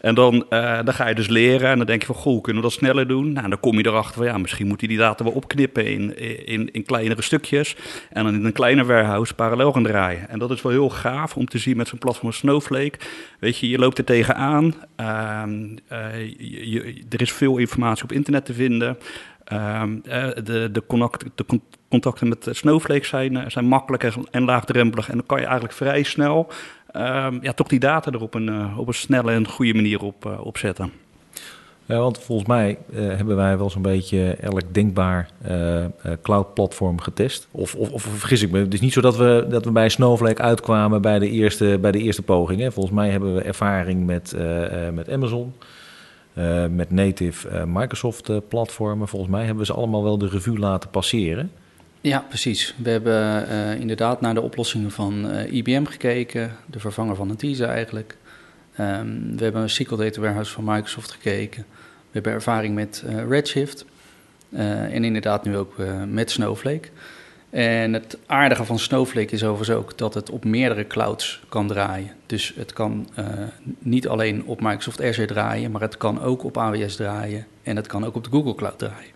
En 0.00 0.14
dan, 0.14 0.46
dan 0.84 0.94
ga 0.94 1.08
je 1.08 1.14
dus 1.14 1.28
leren 1.28 1.68
en 1.68 1.76
dan 1.76 1.86
denk 1.86 2.00
je 2.00 2.06
van, 2.06 2.14
goh, 2.14 2.42
kunnen 2.42 2.62
we 2.62 2.68
dat 2.68 2.78
sneller 2.78 3.08
doen? 3.08 3.32
Nou, 3.32 3.48
dan 3.48 3.60
kom 3.60 3.78
je 3.78 3.86
erachter 3.86 4.14
van, 4.14 4.26
ja, 4.26 4.38
misschien 4.38 4.66
moet 4.66 4.80
je 4.80 4.88
die 4.88 4.98
data 4.98 5.24
wel 5.24 5.32
opknippen 5.32 5.86
in, 5.86 6.18
in, 6.46 6.72
in 6.72 6.84
kleinere 6.84 7.22
stukjes 7.22 7.76
en 8.10 8.24
dan 8.24 8.34
in 8.34 8.44
een 8.44 8.52
kleiner 8.52 8.86
warehouse 8.86 9.34
parallel 9.34 9.72
gaan 9.72 9.82
draaien. 9.82 10.28
En 10.28 10.38
dat 10.38 10.50
is 10.50 10.62
wel 10.62 10.72
heel 10.72 10.90
gaaf 10.90 11.36
om 11.36 11.46
te 11.46 11.58
zien 11.58 11.76
met 11.76 11.88
zo'n 11.88 11.98
platform 11.98 12.32
Snowflake. 12.32 12.98
Weet 13.38 13.58
je, 13.58 13.68
je 13.68 13.78
loopt 13.78 13.98
er 13.98 14.04
tegenaan, 14.04 14.74
ehm, 14.96 15.76
er 17.08 17.20
is 17.20 17.32
veel 17.32 17.56
informatie 17.56 18.04
op 18.04 18.12
internet 18.12 18.44
te 18.44 18.54
vinden. 18.54 18.98
Um, 19.52 20.00
de, 20.44 20.68
de, 20.72 20.82
connect, 20.86 21.24
de 21.34 21.44
contacten 21.90 22.28
met 22.28 22.48
Snowflake 22.50 23.06
zijn, 23.06 23.50
zijn 23.50 23.64
makkelijk 23.64 24.02
en 24.30 24.44
laagdrempelig. 24.44 25.08
En 25.08 25.14
dan 25.14 25.26
kan 25.26 25.38
je 25.38 25.44
eigenlijk 25.44 25.74
vrij 25.74 26.02
snel 26.02 26.48
um, 26.96 27.38
ja, 27.42 27.52
toch 27.52 27.66
die 27.66 27.78
data 27.78 28.10
er 28.10 28.22
op 28.22 28.34
een, 28.34 28.46
uh, 28.46 28.78
op 28.78 28.88
een 28.88 28.94
snelle 28.94 29.32
en 29.32 29.48
goede 29.48 29.74
manier 29.74 30.02
op, 30.02 30.24
uh, 30.26 30.38
zetten. 30.52 30.92
Ja, 31.84 31.98
want 31.98 32.18
volgens 32.18 32.48
mij 32.48 32.78
uh, 32.90 32.98
hebben 33.16 33.36
wij 33.36 33.58
wel 33.58 33.70
zo'n 33.70 33.82
beetje 33.82 34.36
elk 34.40 34.74
denkbaar 34.74 35.30
cloud-platform 36.22 37.00
getest. 37.00 37.48
Of, 37.50 37.74
of, 37.74 37.90
of, 37.90 38.02
vergis 38.02 38.42
ik 38.42 38.50
me, 38.50 38.58
het 38.58 38.74
is 38.74 38.80
niet 38.80 38.92
zo 38.92 39.00
dat 39.00 39.16
we, 39.16 39.46
dat 39.48 39.64
we 39.64 39.70
bij 39.70 39.88
Snowflake 39.88 40.42
uitkwamen 40.42 41.02
bij 41.02 41.18
de 41.18 41.30
eerste, 41.30 41.78
bij 41.80 41.92
de 41.92 41.98
eerste 41.98 42.22
poging. 42.22 42.60
Hè. 42.60 42.72
Volgens 42.72 42.94
mij 42.94 43.10
hebben 43.10 43.34
we 43.34 43.42
ervaring 43.42 44.06
met, 44.06 44.36
met 44.92 45.10
Amazon. 45.10 45.54
Uh, 46.34 46.66
met 46.66 46.90
native 46.90 47.48
uh, 47.48 47.64
Microsoft 47.64 48.28
uh, 48.28 48.36
platformen. 48.48 49.08
Volgens 49.08 49.30
mij 49.30 49.40
hebben 49.40 49.58
we 49.58 49.64
ze 49.64 49.72
allemaal 49.72 50.02
wel 50.02 50.18
de 50.18 50.28
revue 50.28 50.58
laten 50.58 50.90
passeren. 50.90 51.50
Ja, 52.02 52.24
precies. 52.28 52.74
We 52.82 52.90
hebben 52.90 53.78
inderdaad 53.78 54.20
naar 54.20 54.34
de 54.34 54.40
oplossingen 54.40 54.90
van 54.90 55.30
IBM 55.30 55.84
gekeken, 55.84 56.56
de 56.66 56.80
vervanger 56.80 57.16
van 57.16 57.26
Netezza 57.26 57.66
eigenlijk. 57.66 58.16
Um, 58.80 59.36
we 59.36 59.44
hebben 59.44 59.62
een 59.62 59.70
SQL 59.70 59.96
Data 59.96 60.20
Warehouse 60.20 60.52
van 60.52 60.64
Microsoft 60.64 61.10
gekeken. 61.10 61.64
We 61.70 62.10
hebben 62.10 62.32
ervaring 62.32 62.74
met 62.74 63.04
Redshift 63.28 63.84
en 64.50 65.04
inderdaad 65.04 65.44
nu 65.44 65.56
ook 65.56 65.74
met 66.06 66.30
Snowflake. 66.30 66.88
En 67.50 67.92
het 67.92 68.18
aardige 68.26 68.64
van 68.64 68.78
Snowflake 68.78 69.34
is 69.34 69.44
overigens 69.44 69.78
ook 69.78 69.98
dat 69.98 70.14
het 70.14 70.30
op 70.30 70.44
meerdere 70.44 70.86
clouds 70.86 71.42
kan 71.48 71.66
draaien. 71.66 72.10
Dus 72.26 72.52
het 72.56 72.72
kan 72.72 73.08
niet 73.78 74.08
alleen 74.08 74.44
op 74.44 74.60
Microsoft 74.60 75.02
Azure 75.02 75.26
draaien, 75.26 75.70
maar 75.70 75.80
het 75.80 75.96
kan 75.96 76.22
ook 76.22 76.44
op 76.44 76.58
AWS 76.58 76.96
draaien 76.96 77.46
en 77.62 77.76
het 77.76 77.86
kan 77.86 78.04
ook 78.04 78.16
op 78.16 78.24
de 78.24 78.30
Google 78.30 78.54
Cloud 78.54 78.78
draaien. 78.78 79.10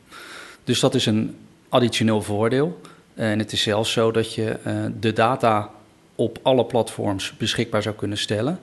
Dus 0.65 0.81
dat 0.81 0.95
is 0.95 1.07
een 1.07 1.37
additioneel 1.75 2.23
voordeel. 2.23 2.81
En 3.15 3.39
het 3.39 3.53
is 3.53 3.63
zelfs 3.63 3.93
zo 3.93 4.11
dat 4.11 4.35
je 4.35 4.57
uh, 4.67 4.85
de 5.01 5.13
data 5.13 5.71
op 6.15 6.39
alle 6.43 6.65
platforms 6.65 7.37
beschikbaar 7.37 7.83
zou 7.83 7.95
kunnen 7.95 8.19
stellen. 8.19 8.59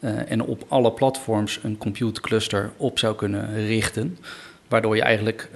Uh, 0.00 0.30
en 0.30 0.42
op 0.42 0.64
alle 0.68 0.92
platforms 0.92 1.60
een 1.62 1.78
compute 1.78 2.20
cluster 2.20 2.70
op 2.76 2.98
zou 2.98 3.14
kunnen 3.14 3.66
richten. 3.66 4.18
Waardoor 4.68 4.96
je 4.96 5.02
eigenlijk 5.02 5.50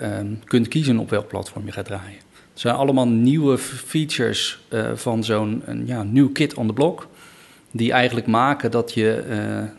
kunt 0.44 0.68
kiezen 0.68 0.98
op 0.98 1.10
welk 1.10 1.28
platform 1.28 1.66
je 1.66 1.72
gaat 1.72 1.84
draaien. 1.84 2.18
Het 2.50 2.60
zijn 2.60 2.74
allemaal 2.74 3.08
nieuwe 3.08 3.58
features 3.58 4.60
van 4.94 5.24
zo'n 5.24 5.62
ja, 5.84 6.02
nieuw 6.02 6.32
kit 6.32 6.54
on 6.54 6.66
the 6.66 6.72
block. 6.72 7.08
Die 7.70 7.92
eigenlijk 7.92 8.26
maken 8.26 8.70
dat, 8.70 8.94
je, 8.94 9.24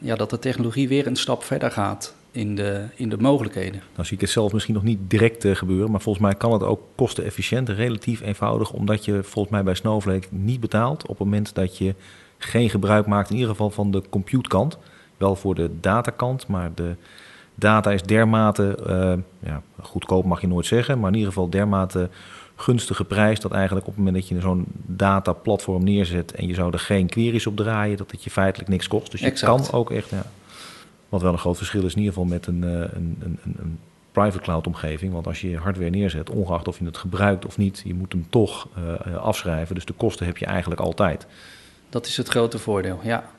ja, 0.02 0.16
dat 0.16 0.30
de 0.30 0.40
technologie 0.40 0.88
weer 0.88 1.08
een 1.08 1.16
stap 1.16 1.44
verder 1.44 1.72
gaat 1.72 2.14
in 2.34 2.56
de, 2.56 2.86
in 2.96 3.10
de 3.10 3.18
mogelijkheden. 3.18 3.82
Nou 3.94 4.06
zie 4.06 4.16
ik 4.16 4.22
het 4.22 4.30
zelf 4.30 4.54
misschien 4.54 4.74
nog 4.74 4.84
niet 4.84 5.00
direct 5.08 5.46
uh, 5.46 5.56
gebeuren, 5.56 5.92
maar 5.92 6.02
volgens 6.02 6.26
mij 6.26 6.36
kan 6.36 6.54
het 6.54 6.64
ook 6.64 6.82
kostenefficiënt, 6.96 7.70
relatief 7.70 8.22
eenvoudig, 8.22 8.72
omdat 8.72 9.06
je 9.06 9.24
volgens 9.24 9.54
mij 9.54 9.64
bij 9.64 9.74
Snowflake 9.74 10.28
niet 10.30 10.60
betaalt 10.60 11.04
op 11.04 11.10
het 11.10 11.20
moment 11.20 11.56
dat 11.56 11.78
je 11.78 11.96
geen 12.38 12.70
gebruik 12.70 13.06
maakt, 13.06 13.30
in 13.30 13.36
ieder 13.36 13.50
geval 13.50 13.70
van 13.70 13.92
de 13.92 14.04
compute 14.10 14.50
kant. 14.50 14.78
Wel 15.18 15.36
voor 15.36 15.56
de 15.56 15.70
datakant, 15.80 16.48
maar 16.48 16.72
de 16.76 16.96
data 17.56 17.92
is 17.92 18.02
dermate, 18.02 18.78
uh, 18.88 19.50
ja, 19.50 19.62
goedkoop 19.82 20.26
mag 20.26 20.42
je 20.42 20.48
nooit 20.48 20.66
zeggen, 20.66 21.00
maar 21.00 21.10
in 21.10 21.18
ieder 21.18 21.34
geval 21.34 21.50
dermate 21.50 22.10
gunstige 22.56 23.04
prijs. 23.04 23.40
Dat 23.40 23.52
eigenlijk 23.52 23.88
op 23.88 23.96
het 23.96 24.04
moment 24.04 24.16
dat 24.16 24.28
je 24.28 24.42
zo'n 24.42 24.66
dataplatform 24.86 25.84
neerzet 25.84 26.32
en 26.32 26.48
je 26.48 26.54
zou 26.54 26.74
er 26.74 26.80
geen 26.80 27.08
queries 27.08 27.48
op 27.48 27.56
draaien, 27.56 27.98
dat 27.98 28.12
het 28.12 28.24
je 28.24 28.30
feitelijk 28.30 28.70
niks 28.70 28.88
kost. 28.88 29.12
Dus 29.12 29.20
je 29.20 29.26
exact. 29.26 29.70
kan 29.70 29.80
ook 29.80 29.92
echt, 29.92 30.10
ja, 30.10 30.26
wat 31.14 31.22
wel 31.22 31.32
een 31.32 31.40
groot 31.40 31.58
verschil 31.58 31.86
is 31.86 31.94
in 31.94 32.00
ieder 32.00 32.14
geval 32.14 32.30
met 32.30 32.48
een, 32.48 32.62
een, 32.62 33.18
een, 33.20 33.40
een 33.44 33.80
private 34.12 34.44
cloud 34.44 34.68
omgeving. 34.68 35.14
Want 35.14 35.28
als 35.28 35.42
je 35.42 35.58
hardware 35.58 35.90
neerzet, 35.90 36.30
ongeacht 36.30 36.68
of 36.68 36.80
je 36.80 36.86
het 36.86 36.98
gebruikt 36.98 37.46
of 37.46 37.58
niet, 37.58 37.82
je 37.86 37.94
moet 37.94 38.12
hem 38.12 38.26
toch 38.30 38.68
uh, 39.08 39.16
afschrijven. 39.16 39.76
Dus 39.76 39.86
de 39.86 39.94
kosten 39.94 40.26
heb 40.26 40.38
je 40.38 40.46
eigenlijk 40.46 40.82
altijd. 40.82 41.26
Dat 41.90 42.06
is 42.06 42.18
het 42.18 42.28
grote 42.28 42.60
voordeel, 42.60 43.00
ja. 43.04 43.30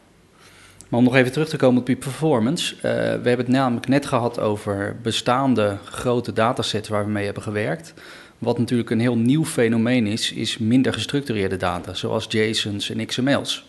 Maar 0.88 0.99
om 0.99 1.04
nog 1.04 1.14
even 1.14 1.33
terug 1.33 1.49
te 1.49 1.57
komen 1.57 1.81
op 1.81 1.87
die 1.87 1.97
performance. 1.97 2.75
We 2.81 2.88
hebben 2.88 3.37
het 3.37 3.49
namelijk 3.49 3.88
net 3.88 4.07
gehad 4.07 4.40
over 4.40 4.97
bestaande 5.02 5.76
grote 5.85 6.33
datasets 6.33 6.88
waar 6.88 7.04
we 7.04 7.11
mee 7.11 7.25
hebben 7.25 7.43
gewerkt. 7.43 7.95
Wat 8.38 8.59
natuurlijk 8.59 8.90
een 8.90 9.00
heel 9.00 9.16
nieuw 9.16 9.45
fenomeen 9.45 10.07
is, 10.07 10.33
is 10.33 10.59
minder 10.59 10.93
gestructureerde 10.93 11.57
data, 11.57 11.95
zoals 11.95 12.26
JSON's 12.28 12.90
en 12.90 13.07
XML's. 13.07 13.64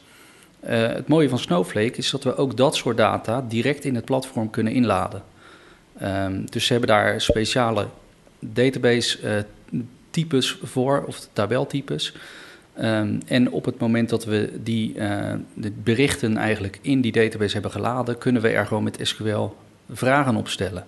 Uh, 0.69 0.87
het 0.87 1.07
mooie 1.07 1.29
van 1.29 1.39
Snowflake 1.39 1.97
is 1.97 2.09
dat 2.09 2.23
we 2.23 2.35
ook 2.35 2.57
dat 2.57 2.75
soort 2.75 2.97
data 2.97 3.45
direct 3.47 3.85
in 3.85 3.95
het 3.95 4.05
platform 4.05 4.49
kunnen 4.49 4.73
inladen. 4.73 5.23
Um, 6.03 6.45
dus 6.49 6.65
ze 6.65 6.71
hebben 6.71 6.89
daar 6.89 7.21
speciale 7.21 7.87
database-types 8.39 10.55
uh, 10.55 10.63
voor, 10.63 11.03
of 11.07 11.27
tabeltypes. 11.33 12.15
Um, 12.81 13.19
en 13.27 13.51
op 13.51 13.65
het 13.65 13.79
moment 13.79 14.09
dat 14.09 14.25
we 14.25 14.59
die 14.63 14.95
uh, 14.95 15.33
de 15.53 15.71
berichten 15.71 16.37
eigenlijk 16.37 16.79
in 16.81 17.01
die 17.01 17.11
database 17.11 17.53
hebben 17.53 17.71
geladen, 17.71 18.17
kunnen 18.17 18.41
we 18.41 18.49
er 18.49 18.65
gewoon 18.65 18.83
met 18.83 18.99
SQL 19.01 19.47
vragen 19.91 20.35
op 20.35 20.47
stellen. 20.47 20.85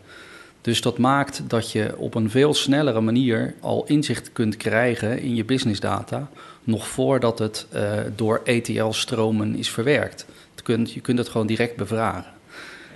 Dus 0.62 0.82
dat 0.82 0.98
maakt 0.98 1.44
dat 1.48 1.72
je 1.72 1.98
op 1.98 2.16
een 2.16 2.30
veel 2.30 2.54
snellere 2.54 3.02
manier 3.02 3.54
al 3.60 3.86
inzicht 3.86 4.32
kunt 4.32 4.58
krijgen 4.58 5.20
in 5.20 5.36
je 5.36 5.46
business 5.46 5.80
data, 5.80 6.30
nog 6.68 6.88
voordat 6.88 7.40
het 7.40 7.68
uh, 7.76 8.00
door 8.16 8.42
ETL-stromen 8.44 9.56
is 9.56 9.70
verwerkt. 9.70 10.26
Je 10.56 10.62
kunt, 10.64 10.94
je 10.94 11.02
kunt 11.02 11.18
het 11.18 11.30
gewoon 11.30 11.48
direct 11.48 11.76
bevragen. 11.76 12.36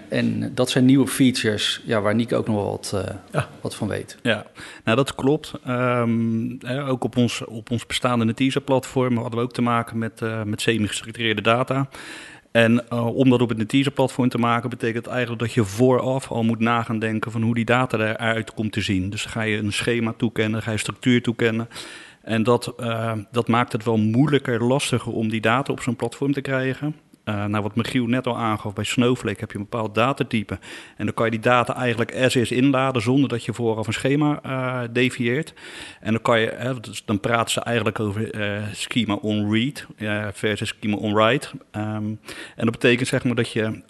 En 0.09 0.51
dat 0.55 0.69
zijn 0.69 0.85
nieuwe 0.85 1.07
features 1.07 1.81
ja, 1.85 2.01
waar 2.01 2.15
Nick 2.15 2.33
ook 2.33 2.47
nog 2.47 2.63
wat, 2.63 2.91
uh, 2.95 3.15
ja. 3.31 3.49
wat 3.61 3.75
van 3.75 3.87
weet. 3.87 4.17
Ja, 4.21 4.45
nou 4.83 4.97
dat 4.97 5.15
klopt. 5.15 5.53
Um, 5.67 6.59
ook 6.87 7.03
op 7.03 7.17
ons, 7.17 7.45
op 7.45 7.71
ons 7.71 7.85
bestaande 7.85 8.33
teaser-platform 8.33 9.17
hadden 9.17 9.39
we 9.39 9.45
ook 9.45 9.53
te 9.53 9.61
maken 9.61 9.97
met, 9.97 10.21
uh, 10.21 10.43
met 10.43 10.61
semi-gestructureerde 10.61 11.41
data. 11.41 11.89
En 12.51 12.83
uh, 12.93 13.15
om 13.15 13.29
dat 13.29 13.41
op 13.41 13.49
het 13.49 13.57
Netezia-platform 13.57 14.29
te 14.29 14.37
maken, 14.37 14.69
betekent 14.69 15.07
eigenlijk 15.07 15.41
dat 15.41 15.53
je 15.53 15.63
vooraf 15.63 16.31
al 16.31 16.43
moet 16.43 16.59
nagaan 16.59 16.99
denken 16.99 17.31
van 17.31 17.41
hoe 17.41 17.53
die 17.53 17.65
data 17.65 17.97
eruit 17.97 18.53
komt 18.53 18.71
te 18.71 18.81
zien. 18.81 19.09
Dus 19.09 19.25
ga 19.25 19.41
je 19.41 19.57
een 19.57 19.73
schema 19.73 20.13
toekennen, 20.17 20.61
ga 20.61 20.71
je 20.71 20.77
structuur 20.77 21.21
toekennen. 21.21 21.67
En 22.23 22.43
dat, 22.43 22.73
uh, 22.79 23.13
dat 23.31 23.47
maakt 23.47 23.71
het 23.71 23.83
wel 23.83 23.97
moeilijker, 23.97 24.63
lastiger 24.63 25.13
om 25.13 25.29
die 25.29 25.41
data 25.41 25.71
op 25.71 25.81
zo'n 25.81 25.95
platform 25.95 26.33
te 26.33 26.41
krijgen. 26.41 26.95
Uh, 27.25 27.45
nou, 27.45 27.63
wat 27.63 27.75
Michiel 27.75 28.05
net 28.05 28.27
al 28.27 28.37
aangaf, 28.37 28.73
bij 28.73 28.83
Snowflake 28.83 29.39
heb 29.39 29.51
je 29.51 29.57
een 29.57 29.67
bepaald 29.69 29.95
datatype. 29.95 30.59
En 30.97 31.05
dan 31.05 31.13
kan 31.13 31.25
je 31.25 31.31
die 31.31 31.39
data 31.39 31.75
eigenlijk 31.75 32.15
as 32.15 32.35
is 32.35 32.51
inladen 32.51 33.01
zonder 33.01 33.29
dat 33.29 33.45
je 33.45 33.53
vooraf 33.53 33.87
een 33.87 33.93
schema 33.93 34.39
uh, 34.45 34.81
devieert. 34.91 35.53
En 35.99 36.11
dan 36.11 36.21
kan 36.21 36.39
je, 36.39 36.47
hè, 36.47 36.79
dus 36.79 37.05
dan 37.05 37.19
praten 37.19 37.51
ze 37.51 37.59
eigenlijk 37.59 37.99
over 37.99 38.29
schema 38.73 39.13
on 39.13 39.53
read 39.53 39.87
versus 40.33 40.69
schema 40.69 40.95
on 40.95 41.13
write. 41.13 41.47
Um, 41.71 42.19
en 42.55 42.65
dat 42.65 42.71
betekent 42.71 43.07
zeg 43.07 43.23
maar 43.23 43.35
dat 43.35 43.51
je 43.51 43.81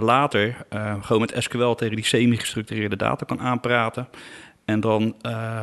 later 0.00 0.56
gewoon 1.00 1.20
met 1.20 1.34
SQL 1.38 1.72
tegen 1.72 1.96
die 1.96 2.04
semi-gestructureerde 2.04 2.96
data 2.96 3.24
kan 3.24 3.40
aanpraten. 3.40 4.08
En 4.68 4.80
dan, 4.80 5.14
uh, 5.26 5.62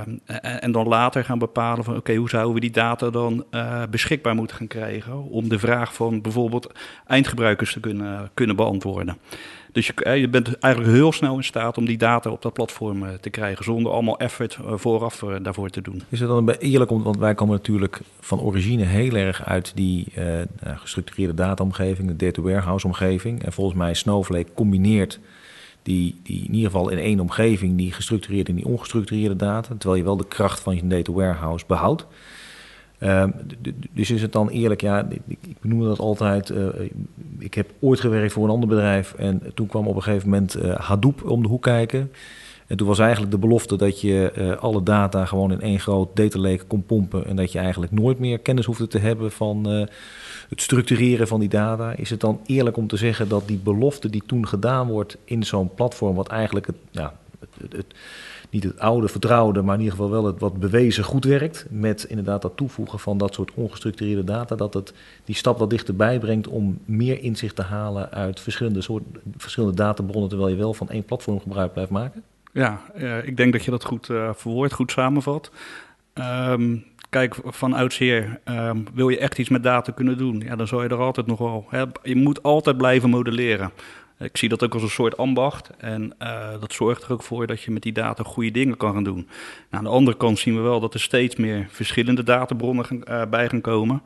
en 0.63 0.71
dan 0.71 0.88
later 0.88 1.24
gaan 1.24 1.39
bepalen 1.39 1.83
van 1.83 1.95
oké, 1.95 2.15
hoe 2.15 2.29
zouden 2.29 2.53
we 2.53 2.59
die 2.59 2.71
data 2.71 3.09
dan 3.09 3.45
uh, 3.51 3.81
beschikbaar 3.89 4.35
moeten 4.35 4.57
gaan 4.57 4.67
krijgen 4.67 5.24
om 5.24 5.50
de 5.50 5.59
vraag 5.59 5.93
van 5.93 6.21
bijvoorbeeld 6.21 6.71
eindgebruikers 7.07 7.74
te 7.74 7.79
kunnen, 7.79 8.29
kunnen 8.33 8.55
beantwoorden. 8.55 9.17
Dus 9.71 9.88
je, 9.88 10.09
je 10.09 10.29
bent 10.29 10.59
eigenlijk 10.59 10.93
heel 10.93 11.12
snel 11.12 11.35
in 11.35 11.43
staat 11.43 11.77
om 11.77 11.85
die 11.85 11.97
data 11.97 12.29
op 12.29 12.41
dat 12.41 12.53
platform 12.53 13.19
te 13.19 13.29
krijgen, 13.29 13.63
zonder 13.63 13.91
allemaal 13.91 14.19
effort 14.19 14.57
vooraf 14.74 15.24
daarvoor 15.41 15.69
te 15.69 15.81
doen. 15.81 16.01
Is 16.09 16.19
het 16.19 16.29
dan 16.29 16.50
eerlijk, 16.50 16.91
want 16.91 17.17
wij 17.17 17.35
komen 17.35 17.55
natuurlijk 17.55 18.01
van 18.19 18.39
origine 18.41 18.83
heel 18.83 19.13
erg 19.13 19.45
uit 19.45 19.71
die 19.75 20.07
uh, 20.17 20.25
gestructureerde 20.75 21.33
dataomgeving, 21.33 22.07
de 22.07 22.25
data 22.25 22.41
warehouse 22.41 22.88
omgeving. 22.88 23.43
En 23.43 23.53
volgens 23.53 23.77
mij 23.77 23.93
Snowflake 23.93 24.53
combineert 24.53 25.19
die, 25.85 26.15
die 26.23 26.45
in 26.45 26.53
ieder 26.53 26.71
geval 26.71 26.89
in 26.89 26.97
één 26.97 27.19
omgeving 27.19 27.77
die 27.77 27.91
gestructureerde 27.91 28.49
en 28.49 28.55
die 28.55 28.65
ongestructureerde 28.65 29.35
data, 29.35 29.75
terwijl 29.77 29.95
je 29.95 30.03
wel 30.03 30.17
de 30.17 30.27
kracht 30.27 30.59
van 30.59 30.75
je 30.75 30.87
data 30.87 31.11
warehouse 31.11 31.65
behoudt. 31.67 32.07
Um, 32.99 33.33
dus 33.91 34.11
is 34.11 34.21
het 34.21 34.31
dan 34.31 34.49
eerlijk, 34.49 34.81
ja, 34.81 35.07
ik, 35.27 35.37
ik 35.47 35.79
dat 35.79 35.99
altijd. 35.99 36.49
Uh, 36.49 36.67
ik 37.39 37.53
heb 37.53 37.71
ooit 37.79 37.99
gewerkt 37.99 38.33
voor 38.33 38.43
een 38.43 38.49
ander 38.49 38.69
bedrijf 38.69 39.13
en 39.13 39.41
toen 39.53 39.67
kwam 39.67 39.87
op 39.87 39.95
een 39.95 40.03
gegeven 40.03 40.29
moment 40.29 40.57
uh, 40.57 40.75
Hadoop 40.75 41.23
om 41.23 41.41
de 41.41 41.47
hoek 41.47 41.63
kijken. 41.63 42.11
En 42.67 42.77
toen 42.77 42.88
was 42.88 43.00
eigenlijk 43.00 43.31
de 43.31 43.38
belofte 43.38 43.75
dat 43.75 44.01
je 44.01 44.31
uh, 44.38 44.57
alle 44.57 44.84
data 44.84 45.25
gewoon 45.25 45.51
in 45.51 45.62
één 45.62 45.79
groot 45.79 46.15
data 46.15 46.39
lake 46.39 46.63
kon 46.67 46.86
pompen 46.86 47.25
en 47.25 47.36
dat 47.36 47.51
je 47.51 47.60
eigenlijk 47.60 47.91
nooit 47.91 48.19
meer 48.19 48.39
kennis 48.39 48.65
hoefde 48.65 48.88
te 48.88 48.98
hebben 48.98 49.31
van 49.31 49.65
het 50.50 50.62
structureren 50.62 51.27
van 51.27 51.39
die 51.39 51.50
data. 51.50 51.91
Is 51.91 52.10
het 52.10 52.19
dan 52.19 52.39
eerlijk 52.45 52.77
om 52.77 52.88
te 52.88 52.98
zeggen 52.98 53.29
dat 53.29 53.48
die 53.48 53.57
belofte 53.57 54.10
die 54.10 54.24
toen 54.25 54.48
gedaan 54.48 54.88
wordt 54.88 55.17
in 55.24 55.43
zo'n 55.43 55.74
platform, 55.74 56.15
wat 56.15 56.27
eigenlijk 56.27 56.65
het, 56.65 56.75
ja, 56.91 57.13
het, 57.69 57.86
niet 58.50 58.63
het 58.63 58.79
oude 58.79 59.07
vertrouwde, 59.07 59.62
maar 59.62 59.75
in 59.75 59.81
ieder 59.81 59.95
geval 59.95 60.12
wel 60.12 60.25
het 60.25 60.39
wat 60.39 60.60
bewezen 60.60 61.03
goed 61.03 61.24
werkt, 61.24 61.65
met 61.69 62.03
inderdaad 62.03 62.41
dat 62.41 62.57
toevoegen 62.57 63.00
van 63.00 63.17
dat 63.17 63.34
soort 63.34 63.51
ongestructureerde 63.53 64.24
data, 64.24 64.55
dat 64.55 64.74
het 64.74 64.93
die 65.25 65.36
stap 65.36 65.57
wat 65.57 65.69
dichterbij 65.69 66.19
brengt 66.19 66.48
om 66.48 66.79
meer 66.86 67.22
inzicht 67.22 67.55
te 67.55 67.62
halen 67.62 68.12
uit 68.12 68.39
verschillende, 68.39 68.81
soort, 68.81 69.03
verschillende 69.38 69.75
databronnen, 69.75 70.29
terwijl 70.29 70.50
je 70.50 70.55
wel 70.55 70.74
van 70.74 70.89
één 70.89 71.03
platform 71.03 71.39
gebruik 71.39 71.74
blijft 71.74 71.91
maken? 71.91 72.24
Ja, 72.55 72.81
uh, 72.97 73.27
ik 73.27 73.38
denk 73.38 73.53
dat 73.53 73.65
je 73.65 73.71
dat 73.71 73.83
goed 73.83 74.09
uh, 74.09 74.29
verwoord, 74.33 74.74
goed 74.74 74.91
samenvat. 74.91 75.51
Um, 76.13 76.85
kijk, 77.09 77.35
van 77.43 77.74
oudsher, 77.74 78.39
um, 78.46 78.85
wil 78.94 79.09
je 79.09 79.18
echt 79.18 79.37
iets 79.37 79.50
met 79.50 79.63
data 79.63 79.91
kunnen 79.91 80.18
doen, 80.18 80.39
ja, 80.46 80.55
dan 80.55 80.68
zou 80.68 80.83
je 80.83 80.89
er 80.89 81.01
altijd 81.01 81.27
nog 81.27 81.39
wel. 81.39 81.68
Je 82.03 82.15
moet 82.15 82.44
altijd 82.44 82.77
blijven 82.77 83.09
modelleren. 83.09 83.72
Ik 84.20 84.37
zie 84.37 84.50
dat 84.50 84.63
ook 84.63 84.74
als 84.74 84.83
een 84.83 84.89
soort 84.89 85.18
ambacht. 85.18 85.70
En 85.77 86.13
uh, 86.22 86.50
dat 86.59 86.74
zorgt 86.74 87.03
er 87.03 87.11
ook 87.11 87.24
voor 87.24 87.48
dat 87.48 87.61
je 87.61 87.72
met 87.72 87.81
die 87.81 87.94
data 87.94 88.24
goede 88.24 88.51
dingen 88.51 88.77
kan 88.77 88.94
gaan 88.94 89.03
doen. 89.03 89.15
Nou, 89.15 89.27
aan 89.70 89.83
de 89.83 89.89
andere 89.89 90.18
kant 90.18 90.39
zien 90.39 90.55
we 90.55 90.61
wel 90.61 90.79
dat 90.79 90.94
er 90.94 91.00
steeds 91.00 91.35
meer 91.35 91.68
verschillende 91.70 92.24
databronnen 92.24 92.85
gaan, 92.85 93.29
bij 93.29 93.50
gaan 93.50 93.61
komen. 93.61 94.01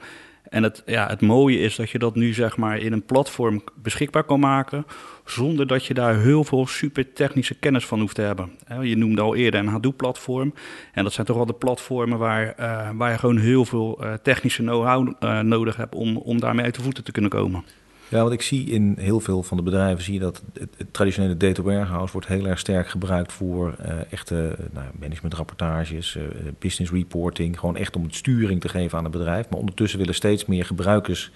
En 0.50 0.64
het, 0.64 0.84
ja, 0.86 1.08
het 1.08 1.22
mooie 1.22 1.60
is 1.60 1.76
dat 1.76 1.90
je 1.90 2.00
dat 2.00 2.16
nu 2.16 2.34
zeg 2.34 2.58
maar 2.58 2.78
in 2.78 2.94
een 2.94 3.06
platform 3.06 3.64
beschikbaar 3.76 4.24
kan 4.24 4.40
maken. 4.40 4.86
Zonder 5.26 5.68
dat 5.68 5.86
je 5.86 5.94
daar 5.94 6.20
heel 6.20 6.44
veel 6.44 6.68
super 6.68 7.14
technische 7.14 7.56
kennis 7.56 7.86
van 7.86 8.00
hoeft 8.00 8.16
te 8.16 8.22
hebben. 8.22 8.52
Je 8.82 8.98
noemde 8.98 9.22
al 9.22 9.36
eerder 9.36 9.60
een 9.60 9.68
Hadoop-platform. 9.68 10.54
En 10.94 11.04
dat 11.04 11.14
zijn 11.14 11.26
toch 11.26 11.36
wel 11.36 11.46
de 11.46 11.54
platformen 11.54 12.18
waar, 12.18 12.56
uh, 12.60 12.90
waar 12.94 13.12
je 13.12 13.18
gewoon 13.18 13.38
heel 13.38 13.66
veel 13.66 14.00
uh, 14.04 14.14
technische 14.14 14.62
know-how 14.62 15.14
uh, 15.20 15.40
nodig 15.40 15.76
hebt 15.76 15.96
om, 15.96 16.18
om 16.18 16.40
daarmee 16.40 16.66
uit 16.66 16.76
de 16.76 16.82
voeten 16.82 17.04
te 17.04 17.12
kunnen 17.12 17.32
komen. 17.32 17.64
Ja, 18.10 18.22
want 18.22 18.34
ik 18.34 18.42
zie 18.42 18.70
in 18.70 18.96
heel 19.00 19.20
veel 19.20 19.44
van 19.44 19.58
de 19.58 19.64
bedrijven 19.64 20.04
zie 20.04 20.14
je 20.14 20.20
dat 20.20 20.42
het, 20.54 20.70
traditionele 20.92 21.38
data 21.38 21.62
warehouse 21.62 22.12
wordt 22.12 22.28
heel 22.28 22.46
erg 22.46 22.60
sterk 22.60 22.90
gebruikt 22.90 23.34
voor 23.34 23.76
uh, 23.86 24.12
echte 24.12 24.56
nou, 24.72 24.88
managementrapportages, 25.00 26.16
uh, 26.16 26.24
business 26.60 26.92
reporting, 26.92 27.60
gewoon 27.60 27.78
echt 27.78 27.96
om 27.96 28.04
het 28.04 28.16
sturing 28.16 28.62
te 28.62 28.70
geven 28.70 28.98
aan 28.98 29.04
het 29.04 29.14
bedrijf. 29.14 29.50
Maar 29.50 29.60
ondertussen 29.60 30.00
willen 30.00 30.16
steeds 30.16 30.46
meer 30.46 30.66
gebruikers 30.66 31.32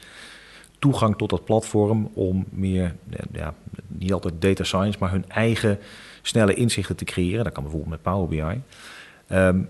toegang 0.79 1.17
tot 1.17 1.29
dat 1.29 1.45
platform 1.45 2.09
om 2.13 2.45
meer, 2.49 2.95
ja, 3.31 3.53
niet 3.87 4.13
altijd 4.13 4.41
data 4.41 4.63
science, 4.63 4.99
maar 4.99 5.11
hun 5.11 5.29
eigen 5.29 5.79
snelle 6.21 6.53
inzichten 6.53 6.95
te 6.95 7.05
creëren. 7.05 7.43
Dat 7.43 7.53
kan 7.53 7.63
bijvoorbeeld 7.63 7.91
met 7.91 8.01
Power 8.01 8.27
BI. 8.27 8.61
Um, 9.35 9.69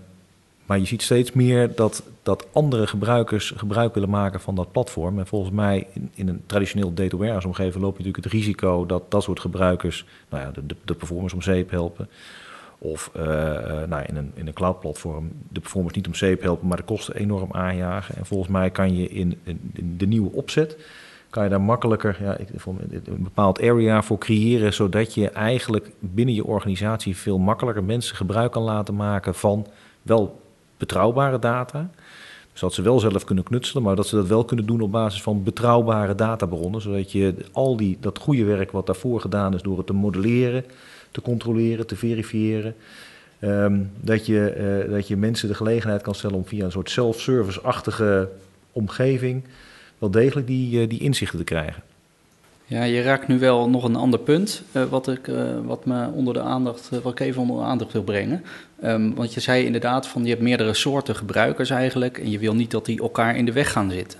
maar 0.66 0.78
je 0.78 0.84
ziet 0.84 1.02
steeds 1.02 1.32
meer 1.32 1.74
dat, 1.74 2.02
dat 2.22 2.46
andere 2.52 2.86
gebruikers 2.86 3.52
gebruik 3.56 3.94
willen 3.94 4.10
maken 4.10 4.40
van 4.40 4.54
dat 4.54 4.72
platform. 4.72 5.18
En 5.18 5.26
volgens 5.26 5.52
mij 5.52 5.86
in, 5.92 6.10
in 6.14 6.28
een 6.28 6.42
traditioneel 6.46 6.94
data 6.94 7.16
warehouse 7.16 7.46
omgeving 7.46 7.82
loop 7.82 7.96
je 7.96 8.04
natuurlijk 8.04 8.24
het 8.24 8.32
risico 8.32 8.86
dat 8.86 9.10
dat 9.10 9.22
soort 9.22 9.40
gebruikers 9.40 10.06
nou 10.28 10.42
ja, 10.42 10.50
de, 10.50 10.74
de 10.84 10.94
performance 10.94 11.34
om 11.34 11.42
zeep 11.42 11.70
helpen. 11.70 12.08
Of 12.78 13.10
uh, 13.16 13.22
nou, 13.86 14.02
in 14.06 14.16
een, 14.16 14.32
in 14.34 14.46
een 14.46 14.52
cloud 14.52 14.80
platform 14.80 15.32
de 15.48 15.60
performance 15.60 15.96
niet 15.96 16.06
om 16.06 16.14
zeep 16.14 16.42
helpen, 16.42 16.68
maar 16.68 16.76
de 16.76 16.82
kosten 16.82 17.14
enorm 17.14 17.52
aanjagen. 17.52 18.16
En 18.16 18.26
volgens 18.26 18.50
mij 18.50 18.70
kan 18.70 18.96
je 18.96 19.08
in, 19.08 19.38
in, 19.44 19.70
in 19.72 19.94
de 19.96 20.06
nieuwe 20.06 20.32
opzet, 20.32 20.76
kan 21.30 21.44
je 21.44 21.50
daar 21.50 21.60
makkelijker 21.60 22.16
ja, 22.20 22.38
een 22.90 23.22
bepaald 23.22 23.62
area 23.62 24.02
voor 24.02 24.18
creëren, 24.18 24.72
zodat 24.72 25.14
je 25.14 25.30
eigenlijk 25.30 25.90
binnen 25.98 26.34
je 26.34 26.44
organisatie 26.44 27.16
veel 27.16 27.38
makkelijker 27.38 27.84
mensen 27.84 28.16
gebruik 28.16 28.52
kan 28.52 28.62
laten 28.62 28.94
maken 28.94 29.34
van 29.34 29.66
wel 30.02 30.42
betrouwbare 30.76 31.38
data. 31.38 31.90
Dus 32.52 32.60
dat 32.60 32.74
ze 32.74 32.82
wel 32.82 33.00
zelf 33.00 33.24
kunnen 33.24 33.44
knutselen, 33.44 33.82
maar 33.82 33.96
dat 33.96 34.06
ze 34.06 34.16
dat 34.16 34.26
wel 34.26 34.44
kunnen 34.44 34.66
doen 34.66 34.80
op 34.80 34.92
basis 34.92 35.22
van 35.22 35.42
betrouwbare 35.42 36.14
databronnen. 36.14 36.80
Zodat 36.80 37.12
je 37.12 37.34
al 37.52 37.76
die, 37.76 37.96
dat 38.00 38.18
goede 38.18 38.44
werk 38.44 38.70
wat 38.70 38.86
daarvoor 38.86 39.20
gedaan 39.20 39.54
is 39.54 39.62
door 39.62 39.76
het 39.76 39.86
te 39.86 39.92
modelleren, 39.92 40.64
te 41.10 41.20
controleren, 41.20 41.86
te 41.86 41.96
verifiëren. 41.96 42.74
Um, 43.40 43.90
dat, 44.00 44.26
je, 44.26 44.84
uh, 44.86 44.92
dat 44.92 45.08
je 45.08 45.16
mensen 45.16 45.48
de 45.48 45.54
gelegenheid 45.54 46.02
kan 46.02 46.14
stellen 46.14 46.36
om 46.36 46.46
via 46.46 46.64
een 46.64 46.72
soort 46.72 46.90
self-service-achtige 46.90 48.28
omgeving 48.72 49.44
wel 49.98 50.10
degelijk 50.10 50.46
die, 50.46 50.80
uh, 50.80 50.88
die 50.88 51.00
inzichten 51.00 51.38
te 51.38 51.44
krijgen. 51.44 51.82
Ja, 52.66 52.82
je 52.82 53.02
raakt 53.02 53.28
nu 53.28 53.38
wel 53.38 53.70
nog 53.70 53.84
een 53.84 53.96
ander 53.96 54.20
punt, 54.20 54.62
uh, 54.72 54.84
wat, 54.84 55.08
ik, 55.08 55.28
uh, 55.28 55.36
wat 55.64 55.84
me 55.84 56.08
onder 56.08 56.34
de 56.34 56.40
aandacht, 56.40 56.90
uh, 56.92 56.98
wat 56.98 57.12
ik 57.12 57.20
even 57.20 57.40
onder 57.40 57.56
de 57.56 57.62
aandacht 57.62 57.92
wil 57.92 58.02
brengen. 58.02 58.44
Um, 58.84 59.14
want 59.14 59.34
je 59.34 59.40
zei 59.40 59.64
inderdaad 59.64 60.06
van 60.06 60.22
je 60.22 60.30
hebt 60.30 60.42
meerdere 60.42 60.74
soorten 60.74 61.16
gebruikers 61.16 61.70
eigenlijk 61.70 62.18
en 62.18 62.30
je 62.30 62.38
wil 62.38 62.54
niet 62.54 62.70
dat 62.70 62.84
die 62.84 63.00
elkaar 63.00 63.36
in 63.36 63.44
de 63.44 63.52
weg 63.52 63.72
gaan 63.72 63.90
zitten. 63.90 64.18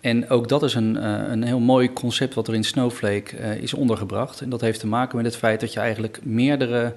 En 0.00 0.28
ook 0.30 0.48
dat 0.48 0.62
is 0.62 0.74
een, 0.74 1.04
een 1.32 1.42
heel 1.42 1.58
mooi 1.58 1.92
concept 1.92 2.34
wat 2.34 2.48
er 2.48 2.54
in 2.54 2.64
Snowflake 2.64 3.36
is 3.60 3.74
ondergebracht. 3.74 4.40
En 4.40 4.48
dat 4.48 4.60
heeft 4.60 4.80
te 4.80 4.86
maken 4.86 5.16
met 5.16 5.26
het 5.26 5.36
feit 5.36 5.60
dat 5.60 5.72
je 5.72 5.80
eigenlijk 5.80 6.18
meerdere 6.22 6.92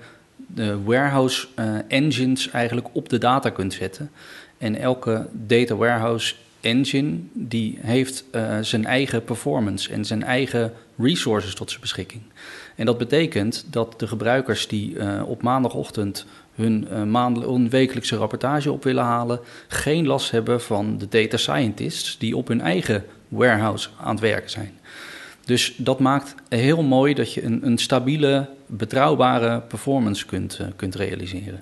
warehouse 0.83 1.47
engines 1.87 2.49
eigenlijk 2.49 2.87
op 2.91 3.09
de 3.09 3.17
data 3.17 3.49
kunt 3.49 3.73
zetten. 3.73 4.11
En 4.57 4.75
elke 4.75 5.27
data 5.31 5.75
warehouse 5.75 6.35
engine 6.67 7.17
die 7.33 7.77
heeft 7.81 8.23
uh, 8.31 8.57
zijn 8.61 8.85
eigen 8.85 9.23
performance 9.23 9.91
en 9.91 10.05
zijn 10.05 10.23
eigen 10.23 10.73
resources 10.97 11.53
tot 11.55 11.69
zijn 11.69 11.81
beschikking. 11.81 12.21
En 12.75 12.85
dat 12.85 12.97
betekent 12.97 13.65
dat 13.69 13.99
de 13.99 14.07
gebruikers 14.07 14.67
die 14.67 14.93
uh, 14.93 15.21
op 15.29 15.41
maandagochtend 15.41 16.25
hun, 16.55 16.87
uh, 17.13 17.69
wekelijkse 17.69 18.15
rapportage 18.15 18.71
op 18.71 18.83
willen 18.83 19.03
halen, 19.03 19.39
geen 19.67 20.07
last 20.07 20.31
hebben 20.31 20.61
van 20.61 20.97
de 20.97 21.07
data 21.07 21.37
scientists 21.37 22.17
die 22.17 22.37
op 22.37 22.47
hun 22.47 22.61
eigen 22.61 23.05
warehouse 23.27 23.89
aan 23.99 24.11
het 24.11 24.19
werken 24.19 24.49
zijn. 24.49 24.79
Dus 25.45 25.73
dat 25.77 25.99
maakt 25.99 26.35
heel 26.49 26.83
mooi 26.83 27.13
dat 27.13 27.33
je 27.33 27.43
een, 27.43 27.65
een 27.65 27.77
stabiele, 27.77 28.49
betrouwbare 28.65 29.61
performance 29.61 30.25
kunt, 30.25 30.59
kunt 30.75 30.95
realiseren. 30.95 31.61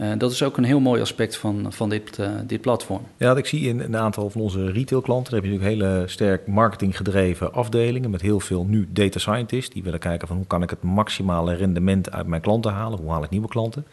Uh, 0.00 0.12
dat 0.18 0.32
is 0.32 0.42
ook 0.42 0.56
een 0.56 0.64
heel 0.64 0.80
mooi 0.80 1.00
aspect 1.00 1.36
van, 1.36 1.72
van 1.72 1.88
dit, 1.88 2.18
uh, 2.18 2.30
dit 2.46 2.60
platform. 2.60 3.02
Ja, 3.16 3.36
ik 3.36 3.46
zie 3.46 3.68
in 3.68 3.80
een 3.80 3.96
aantal 3.96 4.30
van 4.30 4.40
onze 4.40 4.70
retailklanten, 4.70 5.34
heb 5.34 5.44
je 5.44 5.50
natuurlijk 5.50 5.80
hele 5.80 6.02
sterk 6.06 6.46
marketinggedreven 6.46 7.52
afdelingen 7.52 8.10
met 8.10 8.20
heel 8.20 8.40
veel 8.40 8.64
nu 8.64 8.88
data 8.90 9.18
scientists 9.18 9.74
die 9.74 9.82
willen 9.82 9.98
kijken 9.98 10.28
van 10.28 10.36
hoe 10.36 10.46
kan 10.46 10.62
ik 10.62 10.70
het 10.70 10.82
maximale 10.82 11.54
rendement 11.54 12.12
uit 12.12 12.26
mijn 12.26 12.40
klanten 12.40 12.72
halen, 12.72 12.98
hoe 12.98 13.10
haal 13.10 13.24
ik 13.24 13.30
nieuwe 13.30 13.48
klanten. 13.48 13.86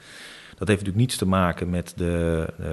Dat 0.58 0.68
heeft 0.68 0.80
natuurlijk 0.80 0.98
niets 0.98 1.18
te 1.18 1.28
maken 1.28 1.70
met 1.70 1.94
de, 1.96 2.48
uh, 2.60 2.68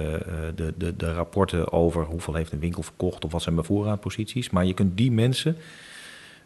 de, 0.55 0.73
de, 0.77 0.95
de 0.95 1.13
rapporten 1.13 1.71
over 1.71 2.03
hoeveel 2.03 2.33
heeft 2.33 2.51
een 2.51 2.59
winkel 2.59 2.83
verkocht 2.83 3.25
of 3.25 3.31
wat 3.31 3.41
zijn 3.41 3.55
mijn 3.55 3.67
voorraadposities. 3.67 4.49
Maar 4.49 4.65
je 4.65 4.73
kunt 4.73 4.97
die 4.97 5.11
mensen 5.11 5.57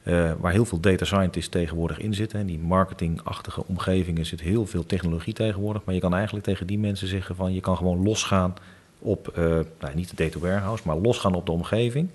uh, 0.05 0.31
waar 0.39 0.51
heel 0.51 0.65
veel 0.65 0.79
data 0.79 1.05
scientists 1.05 1.49
tegenwoordig 1.49 1.99
in 1.99 2.13
zitten. 2.13 2.39
En 2.39 2.45
die 2.45 2.59
marketingachtige 2.59 3.63
omgevingen 3.65 4.25
zit 4.25 4.41
heel 4.41 4.65
veel 4.65 4.85
technologie 4.85 5.33
tegenwoordig. 5.33 5.81
Maar 5.85 5.95
je 5.95 6.01
kan 6.01 6.13
eigenlijk 6.13 6.45
tegen 6.45 6.67
die 6.67 6.79
mensen 6.79 7.07
zeggen 7.07 7.35
van 7.35 7.53
je 7.53 7.61
kan 7.61 7.77
gewoon 7.77 8.03
losgaan 8.03 8.53
op, 8.99 9.33
uh, 9.37 9.45
nou, 9.79 9.95
niet 9.95 10.09
de 10.09 10.23
data 10.23 10.39
warehouse, 10.39 10.83
maar 10.85 10.97
losgaan 10.97 11.33
op 11.33 11.45
de 11.45 11.51
omgeving. 11.51 12.09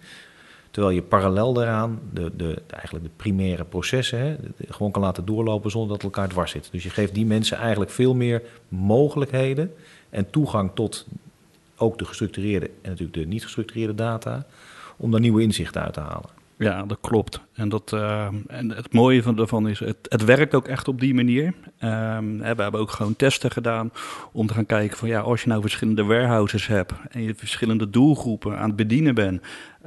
Terwijl 0.70 0.94
je 0.94 1.02
parallel 1.02 1.52
daaraan 1.52 2.00
de, 2.12 2.30
de, 2.36 2.62
eigenlijk 2.70 3.04
de 3.04 3.10
primaire 3.16 3.64
processen 3.64 4.54
gewoon 4.68 4.90
kan 4.90 5.02
laten 5.02 5.24
doorlopen 5.24 5.70
zonder 5.70 5.90
dat 5.90 6.02
elkaar 6.02 6.28
dwars 6.28 6.50
zit. 6.50 6.68
Dus 6.72 6.82
je 6.82 6.90
geeft 6.90 7.14
die 7.14 7.26
mensen 7.26 7.56
eigenlijk 7.56 7.90
veel 7.90 8.14
meer 8.14 8.42
mogelijkheden 8.68 9.74
en 10.10 10.30
toegang 10.30 10.70
tot 10.74 11.06
ook 11.76 11.98
de 11.98 12.04
gestructureerde 12.04 12.66
en 12.66 12.90
natuurlijk 12.90 13.18
de 13.18 13.26
niet 13.26 13.42
gestructureerde 13.42 13.94
data 13.94 14.46
om 14.96 15.10
daar 15.10 15.20
nieuwe 15.20 15.42
inzichten 15.42 15.82
uit 15.82 15.92
te 15.92 16.00
halen. 16.00 16.39
Ja, 16.60 16.84
dat 16.86 16.98
klopt. 17.00 17.40
En, 17.54 17.68
dat, 17.68 17.92
uh, 17.94 18.28
en 18.46 18.70
het 18.70 18.92
mooie 18.92 19.22
van 19.22 19.36
daarvan 19.36 19.68
is, 19.68 19.78
het, 19.78 19.96
het 20.02 20.24
werkt 20.24 20.54
ook 20.54 20.68
echt 20.68 20.88
op 20.88 21.00
die 21.00 21.14
manier. 21.14 21.54
Um, 21.84 22.38
we 22.38 22.44
hebben 22.44 22.72
ook 22.72 22.90
gewoon 22.90 23.16
testen 23.16 23.50
gedaan 23.50 23.92
om 24.32 24.46
te 24.46 24.54
gaan 24.54 24.66
kijken 24.66 24.96
van 24.96 25.08
ja, 25.08 25.20
als 25.20 25.42
je 25.42 25.48
nou 25.48 25.60
verschillende 25.60 26.04
warehouses 26.04 26.66
hebt 26.66 26.92
en 27.10 27.22
je 27.22 27.34
verschillende 27.34 27.90
doelgroepen 27.90 28.58
aan 28.58 28.66
het 28.66 28.76
bedienen 28.76 29.14
bent, 29.14 29.42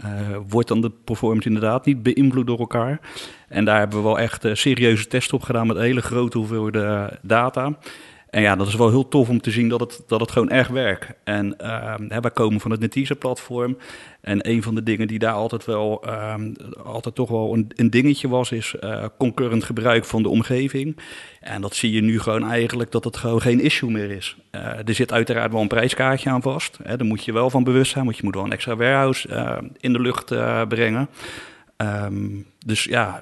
uh, 0.06 0.38
wordt 0.48 0.68
dan 0.68 0.82
de 0.82 0.92
performance 1.04 1.48
inderdaad 1.48 1.86
niet 1.86 2.04
beïnvloed 2.04 2.48
door 2.48 2.60
elkaar. 2.60 3.00
En 3.48 3.66
daar 3.66 3.80
hebben 3.80 3.98
we 3.98 4.04
wel 4.04 4.20
echt 4.20 4.46
uh, 4.46 4.54
serieuze 4.54 5.08
tests 5.08 5.34
op 5.34 5.42
gedaan 5.42 5.68
met 5.68 5.78
hele 5.78 6.02
grote 6.02 6.38
hoeveelheden 6.38 7.20
data. 7.22 7.78
En 8.34 8.42
ja, 8.42 8.56
dat 8.56 8.68
is 8.68 8.76
wel 8.76 8.90
heel 8.90 9.08
tof 9.08 9.30
om 9.30 9.42
te 9.42 9.52
zien 9.52 9.70
dat 9.70 9.80
het, 9.80 10.04
dat 10.08 10.20
het 10.20 10.32
gewoon 10.32 10.50
echt 10.50 10.70
werkt. 10.70 11.08
En 11.24 11.56
uh, 11.62 11.96
wij 12.20 12.32
komen 12.34 12.60
van 12.60 12.72
het 12.72 12.80
Netisa-platform. 12.80 13.78
En 14.22 14.50
een 14.50 14.64
van 14.64 14.76
de 14.76 14.84
dingen 14.84 15.08
die 15.08 15.20
daar 15.20 15.34
altijd 15.34 15.66
wel, 15.66 16.04
uh, 16.06 16.36
altijd 16.84 17.16
toch 17.16 17.30
wel 17.30 17.58
een, 17.76 17.90
dingetje 17.90 18.28
was, 18.28 18.52
is 18.52 18.76
uh, 18.84 19.06
concurrent 19.18 19.64
gebruik 19.64 20.06
van 20.06 20.24
de 20.24 20.30
omgeving. 20.30 20.98
En 21.40 21.62
dat 21.62 21.76
zie 21.76 21.92
je 21.92 22.02
nu 22.02 22.20
gewoon 22.20 22.50
eigenlijk 22.50 22.92
dat 22.92 23.04
het 23.04 23.18
gewoon 23.18 23.42
geen 23.42 23.62
issue 23.62 23.92
meer 23.92 24.12
is. 24.12 24.36
Uh, 24.52 24.62
er 24.62 24.94
zit 24.94 25.12
uiteraard 25.12 25.52
wel 25.52 25.62
een 25.62 25.68
prijskaartje 25.68 26.30
aan 26.30 26.42
vast. 26.42 26.80
Hè, 26.84 26.98
daar 26.98 27.08
moet 27.08 27.26
je 27.26 27.34
wel 27.34 27.50
van 27.50 27.64
bewust 27.64 27.92
zijn, 27.92 28.06
want 28.06 28.18
je 28.18 28.24
moet 28.24 28.36
wel 28.36 28.44
een 28.44 28.52
extra 28.52 28.76
warehouse 28.76 29.30
uh, 29.30 29.58
in 29.80 29.94
de 29.94 30.00
lucht 30.00 30.26
brengen. 30.68 31.10
Um, 31.78 32.46
dus 32.66 32.84
ja, 32.84 33.22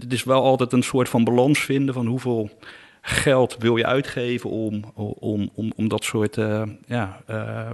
het 0.00 0.12
is 0.12 0.24
wel 0.24 0.42
altijd 0.42 0.72
een 0.72 0.82
soort 0.82 1.08
van 1.08 1.24
balans 1.24 1.58
vinden 1.58 1.94
van 1.94 2.06
hoeveel 2.06 2.50
geld 3.08 3.56
wil 3.58 3.76
je 3.76 3.86
uitgeven 3.86 4.50
om, 4.50 4.84
om, 4.94 5.50
om, 5.54 5.72
om 5.76 5.88
dat 5.88 6.04
soort 6.04 6.36
uh, 6.36 6.62
ja, 6.86 7.20
uh, 7.30 7.72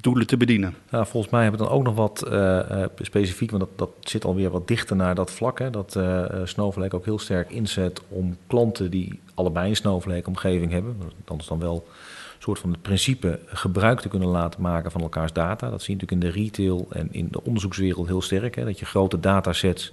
doelen 0.00 0.26
te 0.26 0.36
bedienen? 0.36 0.74
Volgens 0.90 1.32
mij 1.32 1.42
hebben 1.42 1.60
we 1.60 1.66
dan 1.66 1.74
ook 1.76 1.84
nog 1.84 1.94
wat 1.94 2.24
uh, 2.28 2.84
specifiek, 2.98 3.50
want 3.50 3.62
dat, 3.62 3.78
dat 3.78 3.90
zit 4.00 4.24
alweer 4.24 4.50
wat 4.50 4.68
dichter 4.68 4.96
naar 4.96 5.14
dat 5.14 5.30
vlak. 5.30 5.58
Hè, 5.58 5.70
dat 5.70 5.98
Snowflake 6.44 6.96
ook 6.96 7.04
heel 7.04 7.18
sterk 7.18 7.50
inzet 7.50 8.02
om 8.08 8.36
klanten 8.46 8.90
die 8.90 9.20
allebei 9.34 9.68
een 9.68 9.76
Snowflake-omgeving 9.76 10.70
hebben, 10.72 10.96
dan 11.24 11.38
is 11.38 11.46
dan 11.46 11.58
wel 11.58 11.74
een 11.76 12.42
soort 12.42 12.58
van 12.58 12.70
het 12.70 12.82
principe 12.82 13.40
gebruik 13.46 14.00
te 14.00 14.08
kunnen 14.08 14.28
laten 14.28 14.62
maken 14.62 14.90
van 14.90 15.00
elkaars 15.00 15.32
data. 15.32 15.70
Dat 15.70 15.82
zie 15.82 15.96
je 15.96 16.00
natuurlijk 16.00 16.26
in 16.26 16.32
de 16.32 16.42
retail 16.42 16.86
en 16.90 17.08
in 17.10 17.28
de 17.30 17.44
onderzoekswereld 17.44 18.06
heel 18.06 18.22
sterk. 18.22 18.54
Hè, 18.54 18.64
dat 18.64 18.78
je 18.78 18.84
grote 18.84 19.20
datasets 19.20 19.92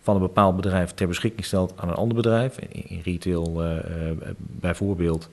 van 0.00 0.14
een 0.14 0.20
bepaald 0.20 0.56
bedrijf 0.56 0.90
ter 0.90 1.06
beschikking 1.06 1.44
stelt 1.44 1.72
aan 1.76 1.88
een 1.88 1.94
ander 1.94 2.16
bedrijf. 2.16 2.58
In, 2.58 3.00
retail 3.04 3.64
uh, 3.64 3.78
bijvoorbeeld 4.36 5.28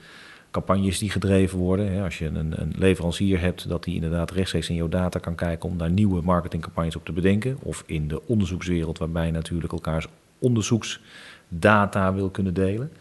campagnes 0.51 0.99
die 0.99 1.10
gedreven 1.10 1.58
worden. 1.58 2.03
Als 2.03 2.17
je 2.17 2.25
een, 2.25 2.62
een, 2.62 2.73
leverancier 2.77 3.39
hebt, 3.39 3.69
dat 3.69 3.84
die 3.84 3.95
inderdaad 3.95 4.32
rechtstreeks 4.32 4.69
in 4.69 4.75
jouw 4.75 4.89
data 4.89 5.19
kan 5.19 5.36
kijken 5.36 5.69
om 5.69 5.77
daar 5.77 5.91
nieuwe 5.91 6.21
marketingcampagnes 6.21 6.95
op 6.95 7.06
te 7.06 7.12
bedenken. 7.12 7.58
Of 7.62 7.84
in 7.86 8.08
de 8.08 8.27
onderzoekswereld, 8.27 8.97
waarbij 8.97 9.25
je 9.25 9.32
natuurlijk 9.32 9.73
elkaars 9.73 10.08
onderzoeksdata 10.39 12.13
wil 12.13 12.30
kunnen 12.30 12.53
delen. 12.53 12.91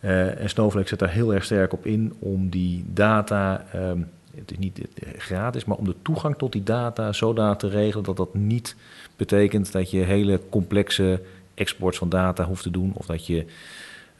Uh, 0.00 0.40
en 0.40 0.48
Snowflake 0.48 0.88
zet 0.88 0.98
daar 0.98 1.10
heel 1.10 1.34
erg 1.34 1.44
sterk 1.44 1.72
op 1.72 1.86
in 1.86 2.14
om 2.18 2.48
die 2.48 2.84
data. 2.86 3.66
Um, 3.74 4.08
het 4.34 4.50
is 4.50 4.58
niet 4.58 4.80
gratis, 5.16 5.64
maar 5.64 5.76
om 5.76 5.84
de 5.84 5.94
toegang 6.02 6.36
tot 6.36 6.52
die 6.52 6.62
data 6.62 7.12
zodanig 7.12 7.56
te 7.56 7.68
regelen 7.68 8.04
dat 8.04 8.16
dat 8.16 8.34
niet 8.34 8.76
betekent 9.16 9.72
dat 9.72 9.90
je 9.90 9.98
hele 9.98 10.40
complexe 10.50 11.20
exports 11.54 11.98
van 11.98 12.08
data 12.08 12.44
hoeft 12.44 12.62
te 12.62 12.70
doen 12.70 12.92
of 12.94 13.06
dat 13.06 13.26
je 13.26 13.44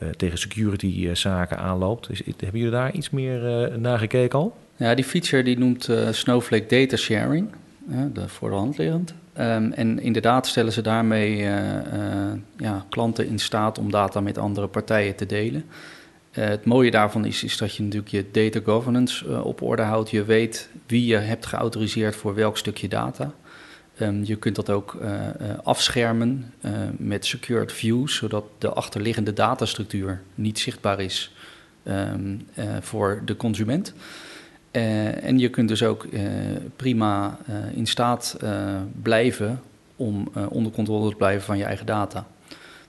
uh, 0.03 0.09
tegen 0.09 0.39
security 0.39 0.87
uh, 0.87 1.15
zaken 1.15 1.59
aanloopt. 1.59 2.11
Is, 2.11 2.23
hebben 2.25 2.61
jullie 2.61 2.71
daar 2.71 2.93
iets 2.93 3.11
meer 3.11 3.71
uh, 3.71 3.77
naar 3.77 3.99
gekeken 3.99 4.39
al? 4.39 4.57
Ja, 4.77 4.95
die 4.95 5.05
feature 5.05 5.43
die 5.43 5.59
noemt 5.59 5.89
Snowflake 6.11 6.67
Data 6.67 6.97
Sharing, 6.97 7.49
de 8.13 8.29
voor 8.29 8.51
de. 8.51 9.15
Um, 9.39 9.73
en 9.73 10.01
inderdaad 10.01 10.47
stellen 10.47 10.73
ze 10.73 10.81
daarmee 10.83 11.37
ja, 12.57 12.87
klanten 12.89 13.27
in 13.27 13.39
staat 13.39 13.79
om 13.79 13.91
data 13.91 14.21
met 14.21 14.39
andere 14.39 14.67
partijen 14.67 15.17
te 15.17 15.27
delen. 15.27 15.65
het 16.31 16.65
mooie 16.65 16.91
daarvan 16.91 17.25
is, 17.25 17.45
is 17.45 17.57
dat 17.57 17.77
je 17.77 17.83
natuurlijk 17.83 18.11
je 18.11 18.25
data 18.31 18.61
governance 18.65 19.43
op 19.43 19.63
orde 19.63 19.83
houdt. 19.83 20.11
Je 20.11 20.25
weet 20.25 20.69
wie 20.87 21.07
je 21.07 21.17
hebt 21.17 21.47
geautoriseerd 21.47 22.17
voor 22.17 22.35
welk 22.35 22.59
stukje 22.59 22.89
data. 22.89 23.33
Um, 24.01 24.25
je 24.25 24.37
kunt 24.37 24.57
dat 24.57 24.71
ook 24.71 24.95
uh, 25.03 25.11
uh, 25.11 25.27
afschermen 25.63 26.53
uh, 26.61 26.73
met 26.97 27.27
secured 27.27 27.73
views, 27.73 28.15
zodat 28.15 28.45
de 28.59 28.69
achterliggende 28.69 29.33
datastructuur 29.33 30.23
niet 30.35 30.59
zichtbaar 30.59 31.01
is 31.01 31.35
um, 31.85 32.47
voor 32.81 33.23
de 33.25 33.37
consument. 33.37 33.95
en 34.71 35.39
je 35.39 35.49
kunt 35.49 35.69
dus 35.69 35.83
ook 35.83 36.07
prima 36.77 37.39
in 37.75 37.87
staat 37.87 38.37
blijven 39.03 39.61
om 39.97 40.33
onder 40.49 40.73
controle 40.73 41.11
te 41.11 41.17
blijven 41.17 41.43
van 41.43 41.59
je 41.59 41.65
eigen 41.65 41.87
data. 41.87 42.27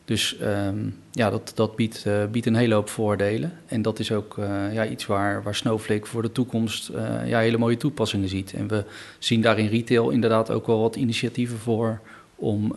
Dus 0.05 0.35
um, 0.41 0.99
ja, 1.11 1.29
dat, 1.29 1.51
dat 1.55 1.75
biedt, 1.75 2.03
uh, 2.07 2.25
biedt 2.31 2.45
een 2.45 2.55
hele 2.55 2.73
hoop 2.73 2.89
voordelen. 2.89 3.53
En 3.65 3.81
dat 3.81 3.99
is 3.99 4.11
ook 4.11 4.37
uh, 4.37 4.73
ja, 4.73 4.85
iets 4.85 5.05
waar, 5.05 5.43
waar 5.43 5.55
Snowflake 5.55 6.05
voor 6.05 6.21
de 6.21 6.31
toekomst 6.31 6.89
uh, 6.89 7.27
ja, 7.27 7.39
hele 7.39 7.57
mooie 7.57 7.77
toepassingen 7.77 8.29
ziet. 8.29 8.53
En 8.53 8.67
we 8.67 8.83
zien 9.19 9.41
daar 9.41 9.59
in 9.59 9.67
retail 9.67 10.09
inderdaad 10.09 10.51
ook 10.51 10.67
wel 10.67 10.79
wat 10.79 10.95
initiatieven 10.95 11.57
voor 11.57 11.99
om, 12.35 12.75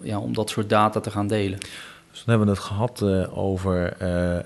ja, 0.00 0.18
om 0.18 0.34
dat 0.34 0.50
soort 0.50 0.68
data 0.68 1.00
te 1.00 1.10
gaan 1.10 1.26
delen. 1.26 1.58
Dus 2.10 2.24
dan 2.24 2.36
hebben 2.36 2.46
we 2.46 2.52
het 2.52 2.62
gehad 2.62 3.02
over 3.34 3.94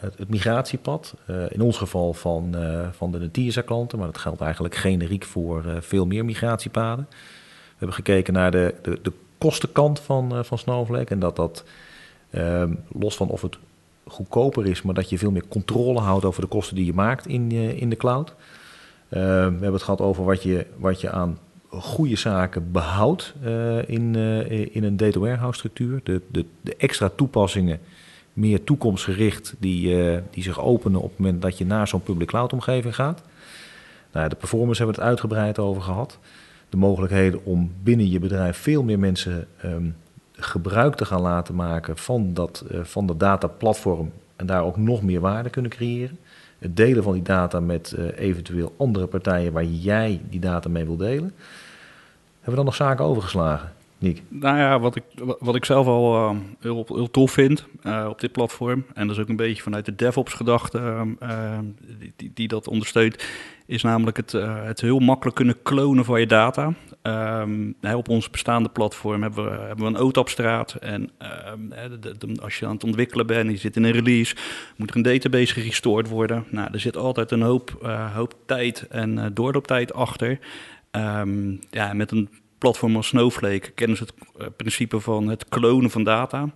het, 0.01 0.19
het, 0.19 0.29
migratiepad. 0.29 1.15
in 1.49 1.61
ons 1.61 1.77
geval 1.77 2.13
van, 2.13 2.55
van 2.93 3.13
de 3.13 3.19
Netisa-klanten, 3.19 3.99
maar 3.99 4.07
dat 4.07 4.19
geldt 4.19 4.41
eigenlijk 4.41 4.75
generiek 4.75 5.25
voor 5.25 5.65
veel 5.81 6.07
meer 6.07 6.25
migratiepaden. 6.25 7.07
We 7.09 7.77
hebben 7.77 7.97
gekeken 7.97 8.33
naar 8.33 8.51
de, 8.51 8.75
de, 8.83 8.99
de 9.03 9.13
kostenkant 9.39 10.01
van, 10.01 10.45
van 10.45 10.59
Snowflake 10.59 11.13
en 11.13 11.21
dat 11.21 11.37
dat 11.37 11.65
Um, 12.35 12.79
los 12.99 13.17
van 13.17 13.29
of 13.29 13.43
het 13.43 13.59
goedkoper 14.07 14.67
is, 14.67 14.83
maar 14.83 14.95
dat 14.95 15.11
je 15.11 15.19
veel 15.19 15.31
meer 15.31 15.49
controle 15.49 16.01
houdt 16.01 16.25
over 16.25 16.41
de 16.41 16.49
kosten 16.49 16.77
die 16.77 16.85
je 16.85 16.93
maakt 16.93 17.27
in, 17.27 17.53
uh, 17.53 17.81
in 17.81 17.91
de 17.91 17.97
cloud. 17.97 18.29
Uh, 18.29 18.35
we 19.11 19.19
hebben 19.21 19.73
het 19.73 19.83
gehad 19.83 20.01
over 20.01 20.25
wat 20.25 20.43
je, 20.43 20.67
wat 20.77 21.01
je 21.01 21.11
aan 21.11 21.39
goede 21.69 22.17
zaken 22.17 22.73
behoudt 22.73 23.35
uh, 23.45 23.89
in, 23.89 24.15
in 24.73 24.85
een 24.85 24.97
data 24.97 25.19
warehouse 25.19 25.59
structuur. 25.59 26.01
De, 26.05 26.21
de, 26.31 26.45
de 26.61 26.77
extra 26.77 27.11
toepassingen, 27.17 27.81
meer 28.33 28.65
toekomstgericht, 28.65 29.55
die, 29.59 29.97
die 30.31 30.43
zich 30.43 30.61
openen 30.61 31.01
op 31.01 31.11
het 31.11 31.19
moment 31.19 31.43
dat 31.43 31.59
je 31.59 31.67
naar 31.67 31.89
zo'n 31.89 32.03
public 32.03 32.29
cloud 32.29 32.53
omgeving 32.53 32.95
gaat. 32.95 33.23
Nou, 34.13 34.29
de 34.29 34.37
performance 34.37 34.77
hebben 34.83 34.97
we 34.97 35.03
het 35.03 35.11
uitgebreid 35.11 35.59
over 35.59 35.83
gehad. 35.83 36.19
De 36.69 36.77
mogelijkheden 36.77 37.45
om 37.45 37.73
binnen 37.83 38.11
je 38.11 38.19
bedrijf 38.19 38.57
veel 38.57 38.83
meer 38.83 38.99
mensen 38.99 39.47
um, 39.65 39.97
gebruik 40.41 40.95
te 40.95 41.05
gaan 41.05 41.21
laten 41.21 41.55
maken 41.55 41.97
van 41.97 42.35
dat, 42.35 42.65
uh, 42.71 42.81
van 42.83 43.07
dat 43.07 43.21
dataplatform 43.21 44.13
en 44.37 44.47
daar 44.47 44.65
ook 44.65 44.77
nog 44.77 45.03
meer 45.03 45.21
waarde 45.21 45.51
kunnen 45.51 45.71
creëren. 45.71 46.19
Het 46.59 46.77
delen 46.77 47.03
van 47.03 47.13
die 47.13 47.23
data 47.23 47.61
met 47.61 47.95
uh, 47.99 48.19
eventueel 48.19 48.75
andere 48.77 49.07
partijen 49.07 49.53
waar 49.53 49.65
jij 49.65 50.21
die 50.29 50.41
data 50.41 50.69
mee 50.69 50.85
wil 50.85 50.97
delen. 50.97 51.35
Hebben 52.35 52.51
we 52.51 52.55
dan 52.55 52.65
nog 52.65 52.75
zaken 52.75 53.05
overgeslagen, 53.05 53.73
Nick? 54.01 54.23
Nou 54.29 54.59
ja, 54.59 54.81
wat 54.81 54.97
ik, 54.97 55.03
wat 55.39 55.55
ik 55.55 55.65
zelf 55.65 55.87
al 55.87 56.15
uh, 56.15 56.37
heel, 56.61 57.11
tof 57.11 57.33
vind 57.33 57.67
op 58.09 58.21
dit 58.21 58.33
platform, 58.33 58.85
en 58.95 59.07
dat 59.07 59.17
is 59.17 59.23
ook 59.23 59.29
een 59.29 59.37
beetje 59.37 59.63
vanuit 59.63 59.85
de 59.85 59.95
DevOps-gedachte 59.95 61.07
die, 61.99 62.13
die, 62.17 62.31
die, 62.35 62.49
dat 62.49 62.69
ondersteunt, 62.69 63.25
is 63.67 63.83
namelijk 63.83 64.17
het, 64.17 64.33
het 64.65 64.81
heel 64.81 64.99
makkelijk 64.99 65.37
kunnen 65.37 65.63
klonen 65.63 66.05
van 66.05 66.21
je 66.21 66.27
data. 66.27 66.75
Um, 67.03 67.75
op 67.95 68.09
ons 68.09 68.31
bestaande 68.31 68.69
platform 68.69 69.23
hebben 69.23 69.45
we, 69.45 69.51
hebben 69.51 69.85
we 69.85 69.99
een 69.99 70.05
OTAP-straat. 70.05 70.75
En 70.75 71.11
um, 72.23 72.39
als 72.43 72.59
je 72.59 72.67
aan 72.67 72.75
het 72.75 72.85
ontwikkelen 72.85 73.27
bent 73.27 73.47
en 73.47 73.51
je 73.51 73.57
zit 73.57 73.77
in 73.77 73.85
een 73.85 73.93
release, 73.93 74.37
moet 74.77 74.91
er 74.91 74.97
een 74.97 75.03
database 75.03 75.53
gerestored 75.53 76.09
worden. 76.09 76.45
Nou, 76.51 76.69
er 76.73 76.81
zit 76.81 76.97
altijd 76.97 77.31
een 77.31 77.43
hoop, 77.43 77.91
hoop 78.15 78.35
tijd 78.47 78.87
en 78.89 79.31
doorlooptijd 79.35 79.95
achter. 79.95 80.39
Um, 80.91 81.59
ja, 81.71 81.93
met 81.93 82.11
een 82.11 82.29
platform 82.61 82.97
als 82.97 83.07
Snowflake 83.07 83.71
kennen 83.71 83.97
ze 83.97 84.03
het 84.03 84.13
uh, 84.41 84.47
principe 84.57 85.01
van 85.01 85.29
het 85.29 85.49
klonen 85.49 85.91
van 85.91 86.05
data. 86.05 86.51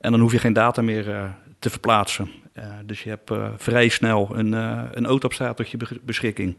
En 0.00 0.10
dan 0.10 0.20
hoef 0.20 0.32
je 0.32 0.38
geen 0.38 0.52
data 0.52 0.82
meer 0.82 1.08
uh, 1.08 1.24
te 1.58 1.70
verplaatsen. 1.70 2.30
Uh, 2.54 2.64
dus 2.84 3.02
je 3.02 3.08
hebt 3.08 3.32
vrij 3.56 3.88
snel 3.88 4.30
een, 4.32 4.52
een 4.96 5.08
OTAP-staat 5.08 5.56
tot 5.56 5.70
je 5.70 5.78
beschikking. 6.02 6.56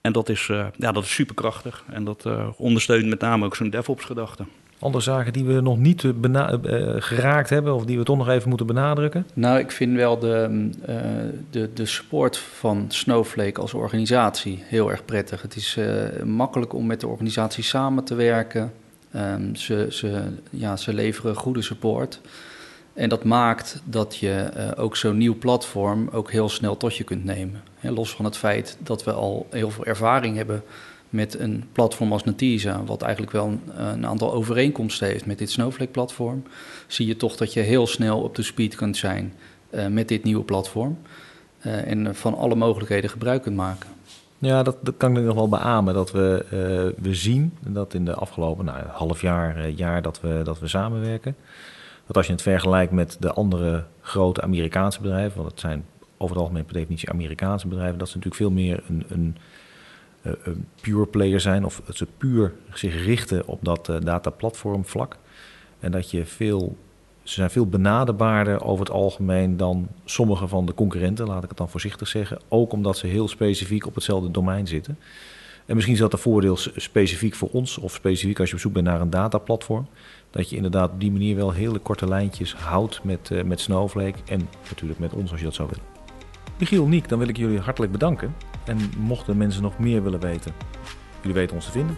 En 0.00 0.12
dat 0.12 0.28
is, 0.28 0.46
ja, 0.76 0.92
dat 0.92 1.04
is 1.04 1.14
superkrachtig. 1.14 1.84
En 1.90 2.04
dat 2.04 2.26
ondersteunt 2.56 3.06
met 3.06 3.20
name 3.20 3.44
ook 3.44 3.56
zo'n 3.56 3.70
DevOps-gedachte. 3.70 4.44
Andere 4.84 5.04
zaken 5.04 5.32
die 5.32 5.44
we 5.44 5.60
nog 5.60 5.78
niet 5.78 6.04
geraakt 6.98 7.50
hebben 7.50 7.74
of 7.74 7.84
die 7.84 7.98
we 7.98 8.04
toch 8.04 8.16
nog 8.16 8.28
even 8.28 8.48
moeten 8.48 8.66
benadrukken? 8.66 9.26
Nou, 9.34 9.58
ik 9.58 9.70
vind 9.70 9.96
wel 9.96 10.18
de, 10.18 10.68
uh, 10.88 10.96
de, 11.50 11.70
de 11.74 11.86
support 11.86 12.38
van 12.38 12.84
Snowflake 12.88 13.60
als 13.60 13.74
organisatie 13.74 14.62
heel 14.66 14.90
erg 14.90 15.04
prettig. 15.04 15.42
Het 15.42 15.56
is 15.56 15.78
makkelijk 16.24 16.72
om 16.72 16.86
met 16.86 17.00
de 17.00 17.08
organisatie 17.08 17.64
samen 17.64 18.04
te 18.04 18.14
werken. 18.14 18.72
Um, 19.16 19.56
ze, 19.56 19.86
ze, 19.90 20.22
ja, 20.50 20.76
ze 20.76 20.94
leveren 20.94 21.34
goede 21.34 21.62
support. 21.62 22.20
En 22.92 23.08
dat 23.08 23.24
maakt 23.24 23.82
dat 23.84 24.16
je 24.16 24.50
ook 24.76 24.96
zo'n 24.96 25.16
nieuw 25.16 25.38
platform 25.38 26.08
ook 26.12 26.30
heel 26.30 26.48
snel 26.48 26.76
tot 26.76 26.96
je 26.96 27.04
kunt 27.04 27.24
nemen. 27.24 27.62
Los 27.80 28.14
van 28.14 28.24
het 28.24 28.36
feit 28.36 28.76
dat 28.80 29.04
we 29.04 29.12
al 29.12 29.46
heel 29.50 29.70
veel 29.70 29.84
ervaring 29.84 30.36
hebben 30.36 30.62
met 31.14 31.38
een 31.38 31.64
platform 31.72 32.12
als 32.12 32.24
Netisa, 32.24 32.84
wat 32.84 33.02
eigenlijk 33.02 33.32
wel 33.32 33.58
een, 33.76 34.06
aantal 34.06 34.32
overeenkomsten 34.32 35.06
heeft 35.06 35.26
met 35.26 35.38
dit 35.38 35.50
Snowflake-platform, 35.50 36.42
zie 36.86 37.06
je 37.06 37.16
toch 37.16 37.36
dat 37.36 37.52
je 37.52 37.60
heel 37.60 37.86
snel 37.86 38.20
op 38.20 38.34
de 38.34 38.42
speed 38.42 38.74
kunt 38.74 38.96
zijn 38.96 39.32
uh, 39.70 39.86
met 39.86 40.08
dit 40.08 40.24
nieuwe 40.24 40.44
platform 40.44 40.98
uh, 41.66 41.90
en 41.90 42.14
van 42.14 42.36
alle 42.36 42.54
mogelijkheden 42.54 43.10
gebruik 43.10 43.42
kunt 43.42 43.56
maken. 43.56 43.88
Ja, 44.38 44.62
dat, 44.62 44.76
dat 44.82 44.94
kan 44.96 45.16
ik 45.16 45.24
nog 45.24 45.34
wel 45.34 45.48
beamen. 45.48 45.94
Dat 45.94 46.12
we, 46.12 46.44
uh, 46.44 47.02
we 47.04 47.14
zien 47.14 47.52
dat 47.60 47.94
in 47.94 48.04
de 48.04 48.14
afgelopen 48.14 48.64
nou, 48.64 48.86
half 48.86 49.20
jaar, 49.20 49.68
jaar 49.68 50.02
dat 50.02 50.20
we, 50.20 50.40
dat 50.44 50.58
we 50.58 50.68
samenwerken. 50.68 51.36
Dat 52.06 52.16
als 52.16 52.26
je 52.26 52.32
het 52.32 52.42
vergelijkt 52.42 52.92
met 52.92 53.16
de 53.20 53.32
andere 53.32 53.84
grote 54.00 54.42
Amerikaanse 54.42 55.00
bedrijven, 55.00 55.36
want 55.36 55.50
het 55.50 55.60
zijn 55.60 55.84
over 56.16 56.36
het 56.36 56.44
algemeen 56.44 56.64
per 56.64 56.74
definitie 56.74 57.10
Amerikaanse 57.10 57.68
bedrijven, 57.68 57.98
dat 57.98 58.08
ze 58.08 58.16
natuurlijk 58.16 58.42
veel 58.42 58.62
meer 58.62 58.82
een, 58.88 59.04
een 59.08 59.36
pure 60.80 61.06
player 61.06 61.40
zijn 61.40 61.64
of 61.64 61.82
dat 61.86 61.96
ze 61.96 62.06
puur 62.16 62.52
zich 62.72 63.04
richten 63.04 63.46
op 63.46 63.58
dat 63.62 63.88
uh, 63.88 63.96
dataplatform 64.00 64.84
vlak. 64.84 65.16
En 65.80 65.90
dat 65.90 66.10
je 66.10 66.26
veel, 66.26 66.76
ze 67.22 67.34
zijn 67.34 67.50
veel 67.50 67.66
benaderbaarder 67.66 68.64
over 68.64 68.84
het 68.84 68.94
algemeen 68.94 69.56
dan 69.56 69.88
sommige 70.04 70.48
van 70.48 70.66
de 70.66 70.74
concurrenten, 70.74 71.26
laat 71.26 71.42
ik 71.42 71.48
het 71.48 71.58
dan 71.58 71.70
voorzichtig 71.70 72.08
zeggen. 72.08 72.38
Ook 72.48 72.72
omdat 72.72 72.98
ze 72.98 73.06
heel 73.06 73.28
specifiek 73.28 73.86
op 73.86 73.94
hetzelfde 73.94 74.30
domein 74.30 74.66
zitten. 74.66 74.98
En 75.66 75.74
misschien 75.74 75.94
is 75.94 76.00
dat 76.00 76.12
een 76.12 76.18
voordeel 76.18 76.56
specifiek 76.76 77.34
voor 77.34 77.48
ons, 77.52 77.78
of 77.78 77.92
specifiek 77.92 78.40
als 78.40 78.48
je 78.48 78.54
op 78.54 78.60
zoek 78.60 78.72
bent 78.72 78.86
naar 78.86 79.00
een 79.00 79.10
dataplatform. 79.10 79.88
Dat 80.30 80.50
je 80.50 80.56
inderdaad 80.56 80.90
op 80.90 81.00
die 81.00 81.12
manier 81.12 81.36
wel 81.36 81.52
hele 81.52 81.78
korte 81.78 82.08
lijntjes 82.08 82.54
houdt 82.54 83.04
met, 83.04 83.30
met 83.44 83.60
Snowflake 83.60 84.18
en 84.26 84.48
natuurlijk 84.68 85.00
met 85.00 85.12
ons 85.12 85.30
als 85.30 85.40
je 85.40 85.46
dat 85.46 85.54
zou 85.54 85.68
willen. 85.68 85.84
Michiel, 86.58 86.86
Niek, 86.86 87.08
dan 87.08 87.18
wil 87.18 87.28
ik 87.28 87.36
jullie 87.36 87.58
hartelijk 87.58 87.92
bedanken. 87.92 88.34
En 88.64 88.90
mochten 88.98 89.36
mensen 89.36 89.62
nog 89.62 89.78
meer 89.78 90.02
willen 90.02 90.20
weten, 90.20 90.52
jullie 91.20 91.36
weten 91.36 91.56
ons 91.56 91.64
te 91.64 91.70
vinden. 91.70 91.96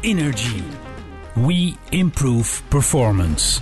Energy. 0.00 0.62
We 1.34 1.74
improve 1.88 2.62
performance. 2.68 3.60